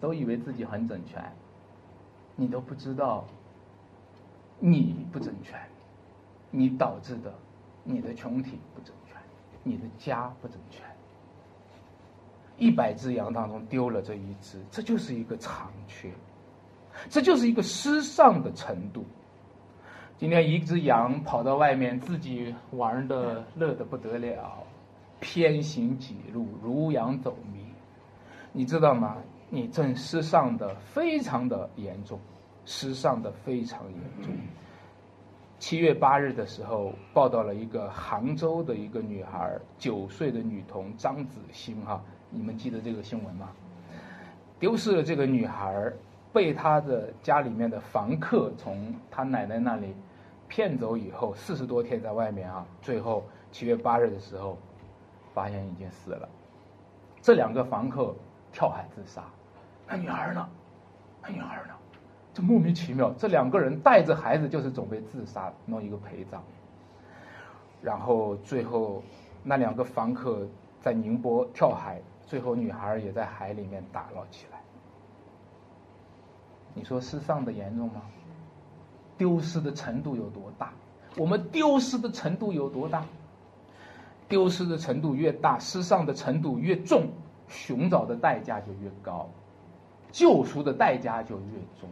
[0.00, 1.24] 都以为自己很整全，
[2.34, 3.24] 你都不知道，
[4.58, 5.58] 你不整全，
[6.50, 7.32] 你导致的，
[7.84, 9.16] 你的群体不整全，
[9.62, 10.84] 你的家不整全。
[12.58, 16.10] 一百只羊当中丢了这一只，这就是一个残缺，
[17.08, 19.06] 这就是一个失丧的程度。
[20.18, 24.64] 今天一只羊跑到外面，自己玩的乐得不得了，
[25.20, 27.60] 偏行己路，如羊走迷，
[28.50, 29.18] 你知道吗？
[29.50, 32.18] 你正失丧的非常的严重，
[32.64, 34.32] 失丧的非常严重。
[35.58, 43.50] 七月八日的时候，报道了一个杭州的一个女孩，九岁的女童张子欣哈，你们记得这个新闻吗？
[44.58, 45.92] 丢失了这个女孩，
[46.32, 49.94] 被她的家里面的房客从她奶奶那里。
[50.48, 54.56] 骗走以后，四十多天在外面啊，最后七月八日的时候，
[55.34, 56.28] 发现已经死了。
[57.20, 58.14] 这两个房客
[58.52, 59.24] 跳海自杀，
[59.86, 60.48] 那女孩呢？
[61.22, 61.74] 那女孩呢？
[62.32, 66.42] 这莫名其妙，这两个人带着孩子就是准备自杀，弄一个陪葬。
[67.82, 69.02] 然后最后
[69.42, 70.46] 那两个房客
[70.80, 74.60] 在宁波跳海，最后女孩也在海里面打捞起来。
[76.74, 78.02] 你说失丧的严重吗？
[79.18, 80.72] 丢失的程度有多大？
[81.16, 83.04] 我们丢失的程度有多大？
[84.28, 87.08] 丢失的程度越大，失丧的程度越重，
[87.48, 89.28] 寻找的代价就越高，
[90.10, 91.88] 救赎的代价就越重。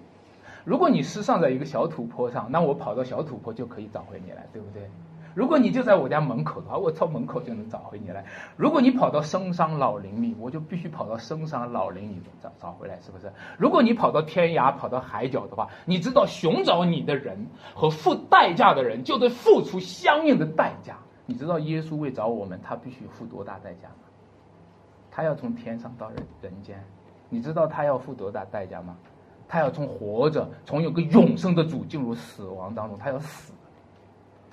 [0.65, 4.91] 如果你失丧在一个小土坡上，那我跑到小土坡就可以找回你来，对不对？
[5.35, 8.25] 如果你就在我家门口的话，我从门口就能找回你来。
[8.57, 13.33] 如果你跑到深山老林里，我就必须跑到深山老林里找找回来，是不是？
[13.59, 20.97] 如果你跑到天涯、跑到海角的话，你知道寻找你的人和付代价的人就得付出相应的代价。
[21.27, 23.95] 你知道耶稣为找我们，他必须付多大代价吗？
[25.11, 26.83] 他要从天上到人人间，
[27.29, 28.97] 你知道他要付多大代价吗？
[29.49, 33.53] 他要从活着，从有个永生的主进入死亡当中，他要死。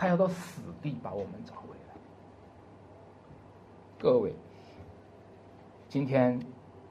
[0.01, 1.93] 他要到死地把我们找回来。
[3.99, 4.33] 各位，
[5.87, 6.43] 今天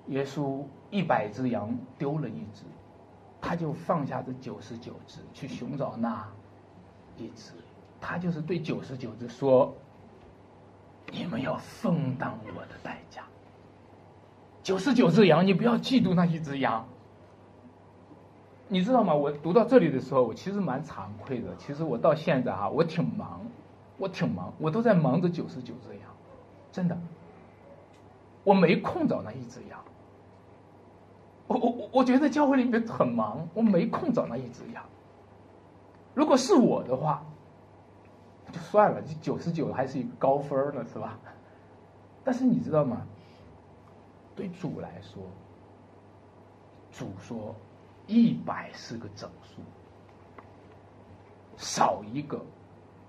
[0.07, 2.63] 耶稣一百只羊丢了一只，
[3.41, 6.25] 他就放下这九十九只去寻找那
[7.17, 7.51] 一只，
[8.01, 9.75] 他就是对九十九只说
[11.11, 13.25] ：“你们要分担我的代价。
[14.63, 16.87] 九十九只羊，你不要嫉妒那一只羊。”
[18.73, 19.13] 你知道吗？
[19.13, 21.49] 我读到这里的时候，我其实蛮惭愧的。
[21.57, 23.45] 其实我到现在哈，我挺忙，
[23.99, 26.09] 我挺忙，我都在忙着九十九只羊，
[26.71, 26.97] 真的，
[28.45, 29.77] 我没空找那一只羊。
[31.49, 34.85] 我我我觉得教会里面很忙，我没空找那一只羊。
[36.15, 37.25] 如果是我的话，
[38.53, 41.19] 就算了，这九十九还是一个高分呢，是吧？
[42.23, 43.03] 但是你知道吗？
[44.37, 45.25] 对主来说，
[46.93, 47.53] 主说。
[48.11, 49.63] 一百是个整数，
[51.57, 52.45] 少一个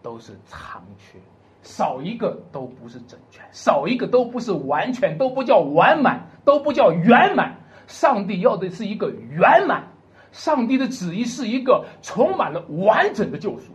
[0.03, 1.17] 都是残缺，
[1.63, 7.57] 少一个都不是整全，少一个都不是完全，都不叫完满，都不叫圆满。
[7.87, 9.87] 上帝要的是一个圆满，
[10.31, 13.73] 上帝的旨意是一个充满了完整的救赎。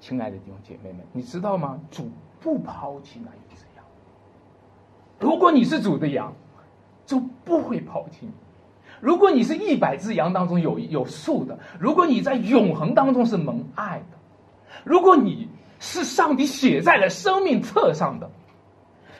[0.00, 1.78] 亲爱的弟兄姐妹们，你知道吗？
[1.90, 3.84] 主不抛弃那一只羊。
[5.20, 6.32] 如果你是主的羊，
[7.04, 8.32] 主不会抛弃你。
[9.04, 14.16] 如果你是一百只羊当中有有数的，如果你在永恒当中是蒙爱的，
[14.82, 15.46] 如果你
[15.78, 18.30] 是上帝写在了生命册上的，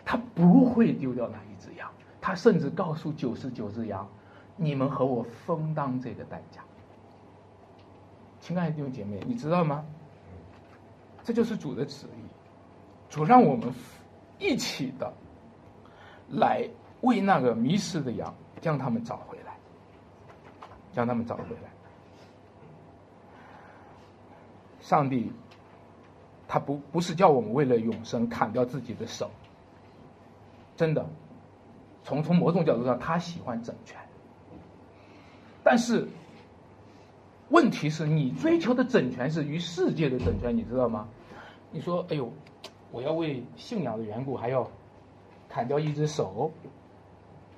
[0.03, 1.87] 他不会丢掉那一只羊，
[2.19, 4.09] 他甚至告诉九十九只羊
[4.57, 6.63] ：“你们和我分担这个代价。”
[8.41, 9.85] 亲爱的弟兄姐妹，你知道吗？
[11.23, 12.25] 这就是主的旨意，
[13.11, 13.69] 主让我们
[14.39, 15.13] 一起的
[16.31, 16.67] 来
[17.03, 19.54] 为那个迷失的羊将他们找回来，
[20.95, 21.71] 将他们找回来。
[24.81, 25.33] 上帝，
[26.49, 29.31] 他不不是叫我们为了永生砍掉自己的手，
[30.77, 31.05] 真的，
[32.05, 33.99] 从从某种角度上，他喜欢整全，
[35.63, 36.09] 但是。
[37.51, 41.07] 问题是你追求的整全是与世界的整全，你知道吗？
[41.71, 42.33] 你说，哎呦，
[42.91, 44.69] 我要为信仰的缘故，还要
[45.49, 46.51] 砍掉一只手，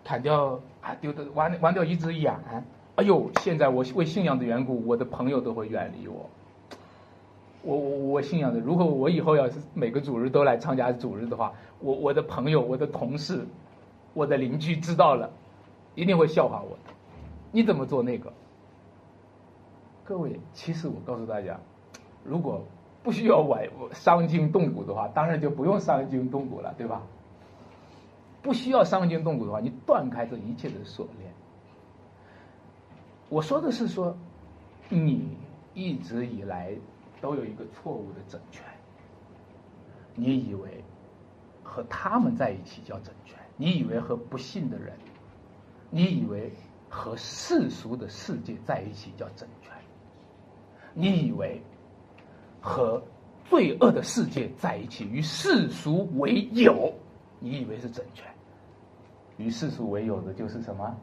[0.04, 2.34] 砍掉啊，丢的完完掉一只眼，
[2.96, 6.28] 哎呦，现在我为信仰的缘故，我的朋友都会远离我。
[7.62, 13.44] 我我我信仰的，如果我以后要是每个主日都来参加主日的话，我我的朋友、我的同事、
[14.14, 15.30] 我的邻居知道了，
[15.94, 16.94] 一定会笑话我的。
[17.52, 18.32] 你怎么做那个？
[20.04, 21.58] 各位，其实我告诉大家，
[22.24, 22.64] 如果
[23.02, 23.58] 不需要我
[23.92, 27.02] 伤筋动骨的话，当然就不用伤筋动骨了，对吧？
[28.40, 31.25] 不需要伤筋动骨的话，你断开这一切的锁链。
[33.28, 34.16] 我说的是说，
[34.88, 35.28] 你
[35.74, 36.72] 一直以来
[37.20, 38.62] 都有一个错误的整全，
[40.14, 40.84] 你以为
[41.62, 44.92] 和他们在一起叫整全，你以为和不幸的人，
[45.90, 46.52] 你以为
[46.88, 49.72] 和世俗的世界在一起叫整全。
[50.94, 51.60] 你以为
[52.60, 53.02] 和
[53.50, 56.92] 罪恶的世界在一起，与世俗为友，
[57.40, 58.24] 你以为是整全；
[59.36, 60.96] 与世俗为友的就是什么？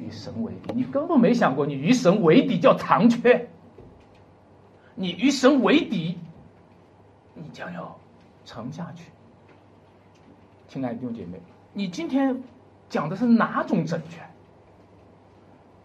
[0.00, 0.72] 与神为敌。
[0.74, 3.48] 你根本没想过，你与神为敌叫残缺。
[4.94, 6.18] 你与神为敌，
[7.34, 7.96] 你将要
[8.44, 9.10] 沉下去。
[10.68, 11.40] 亲爱的弟兄姐妹，
[11.72, 12.42] 你今天
[12.88, 14.28] 讲的是哪种整全？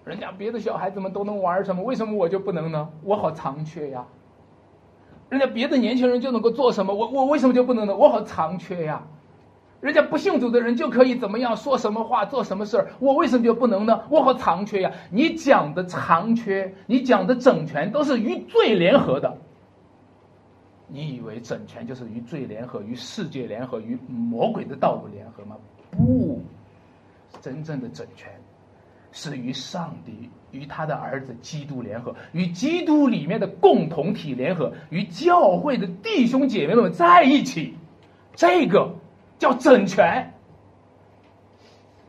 [0.04, 2.90] 人家别的小孩子们都能玩什么，为什么我就不能呢？
[3.04, 4.06] 我好残缺呀！
[5.30, 7.96] 人家别的年轻人就能够做什么，我我为什么就不能呢？
[7.96, 9.08] 我好残缺呀！
[9.86, 14.02] 人家不信主的人就可以怎么样说什么话做什么事儿，我为什么就不能呢？
[14.10, 14.92] 我好残缺呀！
[15.12, 19.38] 你讲的残缺，你讲的整全，都是与罪联合的。
[20.88, 25.56] 你以为整全就是与罪联合、与世界联合、与魔鬼的道路联合吗？
[25.92, 26.42] 不，
[27.40, 28.32] 真正的整全。
[29.12, 37.76] 是与上帝、与他的儿子基督联合，与基督里面的共同体联合，与教会的弟兄姐妹们在一起，
[38.36, 38.96] 这个
[39.38, 40.32] 叫整全。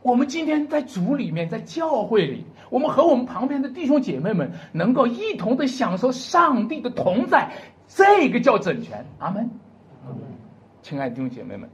[0.01, 7.51] 我们今天在主里面，在教会里，我们和我们旁边的弟兄姐妹们能够一同的享受上帝的同在，
[7.87, 9.05] 这个叫整全。
[9.19, 9.49] 阿门。
[10.81, 11.69] 亲爱的弟兄姐妹们，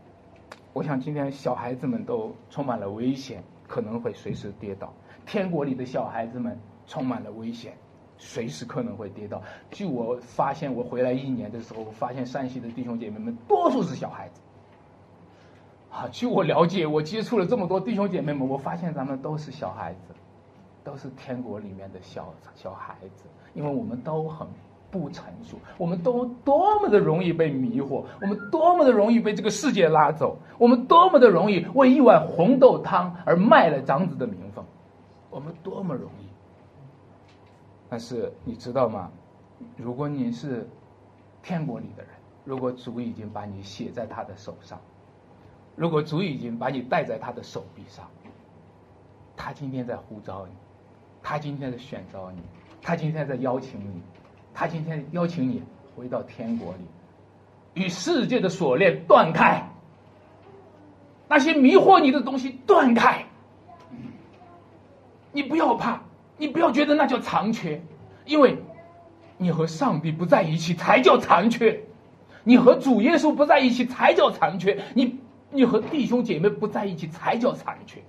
[0.74, 4.92] 我想今天小孩子们都充满了危险，可能会随时跌倒。
[5.28, 7.74] 天国里的小孩子们充满了危险，
[8.18, 9.40] 随时可能会跌倒。
[9.70, 14.42] 据我发现，我回来一年的时候，我发现山西的弟兄姐妹们多数是小孩子。
[15.94, 20.14] 啊，据我了解，我接触了这么多弟兄姐妹们，我发现咱们都是小孩子，
[20.84, 24.48] 都是天国里面的小小孩子，因为我们都很
[24.90, 34.66] 不成熟，我们都多么的容易被迷惑，我们多么的容易被这个世界拉走，我们多么的容易为一碗红豆汤而卖了长子的名分。
[35.30, 36.26] 我们多么容易，
[37.88, 39.12] 但是你知道吗？
[39.78, 40.68] 如果你是
[41.44, 42.12] 天国里的人，
[42.44, 44.80] 如果主已经把你写在他的手上，
[45.76, 48.08] 如果主已经把你戴在他的手臂上，
[49.36, 50.54] 他今天在呼召你，
[51.22, 52.42] 他今天在选召你，
[52.82, 54.02] 他今天在邀请你，
[54.54, 55.64] 他今天邀请你
[55.96, 59.68] 回到天国里，与世界的锁链断开，
[61.28, 63.26] 那些迷惑你的东西断开。
[65.32, 66.00] 你不要怕，
[66.38, 67.82] 你不要觉得那叫残缺，
[68.26, 68.56] 因为，
[69.38, 71.84] 你和上帝不在一起才叫残缺，
[72.44, 75.20] 你和主耶稣不在一起才叫残缺，你
[75.54, 78.02] 你和弟兄姐妹不在一起才叫残缺。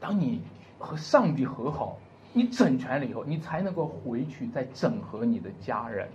[0.00, 0.40] 当你
[0.78, 1.98] 和上帝和好，
[2.32, 6.08] 你整全了以后，你才能够回去再整合你的家人，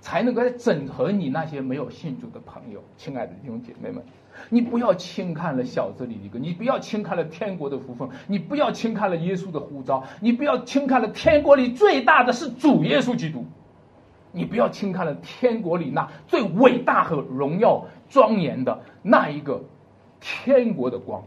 [0.00, 2.82] 才能够再整合你那些没有信主的朋友。
[2.96, 4.02] 亲爱的弟兄姐妹们。
[4.50, 13.44] 你不要轻看了小子里的歌，你不要轻看了天国的福分，你不要轻看了耶稣的呼召，你不要轻看了天国里最大的是主耶稣基督，
[14.30, 19.64] 你不要轻看了天国里那最伟大和荣耀庄严的那一个
[20.20, 21.22] 天国的光，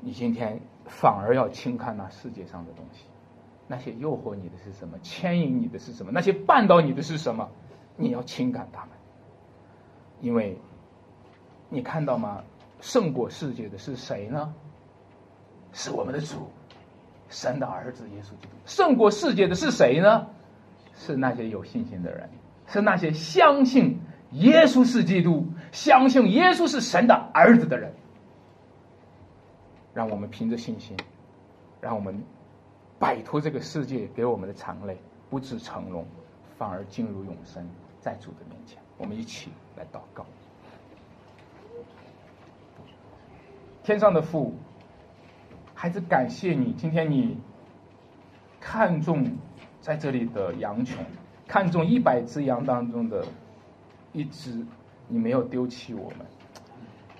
[0.00, 3.04] 你今天反而要轻看那世界上的东西，
[3.66, 4.98] 那些诱惑你的是什么？
[5.02, 6.12] 牵引你的是什么？
[6.12, 7.48] 那些绊倒你的是什么？
[7.96, 8.90] 你要轻看他们，
[10.20, 10.58] 因为。
[11.74, 12.44] 你看到吗？
[12.82, 14.52] 胜过世界的是谁呢？
[15.72, 16.50] 是我们的主，
[17.30, 18.50] 神的儿子耶稣基督。
[18.66, 20.26] 胜过世界的是谁呢？
[20.94, 22.28] 是那些有信心的人，
[22.66, 24.00] 是那些相信
[24.32, 27.92] 耶稣是基督、相信耶稣是神的儿子的人。
[29.94, 30.96] 让我们凭着信心，
[31.80, 32.24] 让我们
[32.98, 34.96] 摆脱这个世界给我们的残累，
[35.28, 36.06] 不至成龙，
[36.56, 37.62] 反而进入永生，
[38.00, 40.24] 在主的面前，我们一起来祷告。
[43.82, 44.54] 天上的父，
[45.74, 47.36] 孩子感谢你，今天你
[48.58, 49.30] 看中
[49.82, 50.96] 在这里的羊群，
[51.46, 53.26] 看中一百只羊当中的
[54.12, 54.64] 一直，
[55.08, 56.18] 你没有丢弃我们。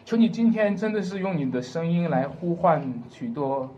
[0.04, 3.68] 求你今天真的是用你的声音来呼唤许多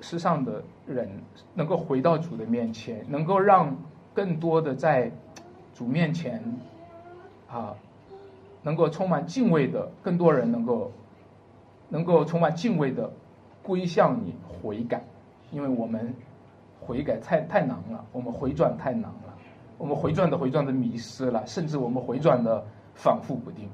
[0.00, 1.08] 世上的人，
[1.54, 3.76] 能够回到主的面前，能够让
[4.14, 5.10] 更多的在
[5.74, 6.42] 主面前
[7.50, 7.74] 啊，
[8.62, 10.90] 能够充满敬畏的更多人能够。
[11.90, 13.10] 能够充满敬畏的
[13.62, 15.02] 归向你悔改，
[15.50, 16.14] 因为我们
[16.78, 19.27] 悔改太太难了，我们回转太难了，
[19.78, 23.68] 我们回转的回转的迷失了，甚至我们回转的反复不定。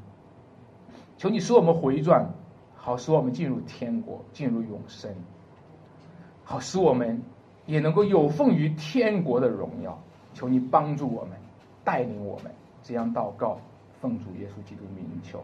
[1.17, 2.31] 求你使我们回转，
[2.77, 5.11] 好使我们进入天国，进入永生，
[6.45, 7.23] 好使我们
[7.67, 9.99] 也能够有奉于天国的荣耀。
[10.35, 11.33] 求你帮助我们，
[11.83, 12.53] 带领我们，
[12.83, 13.57] 这样祷告，
[14.01, 15.43] 奉主耶稣基督名求。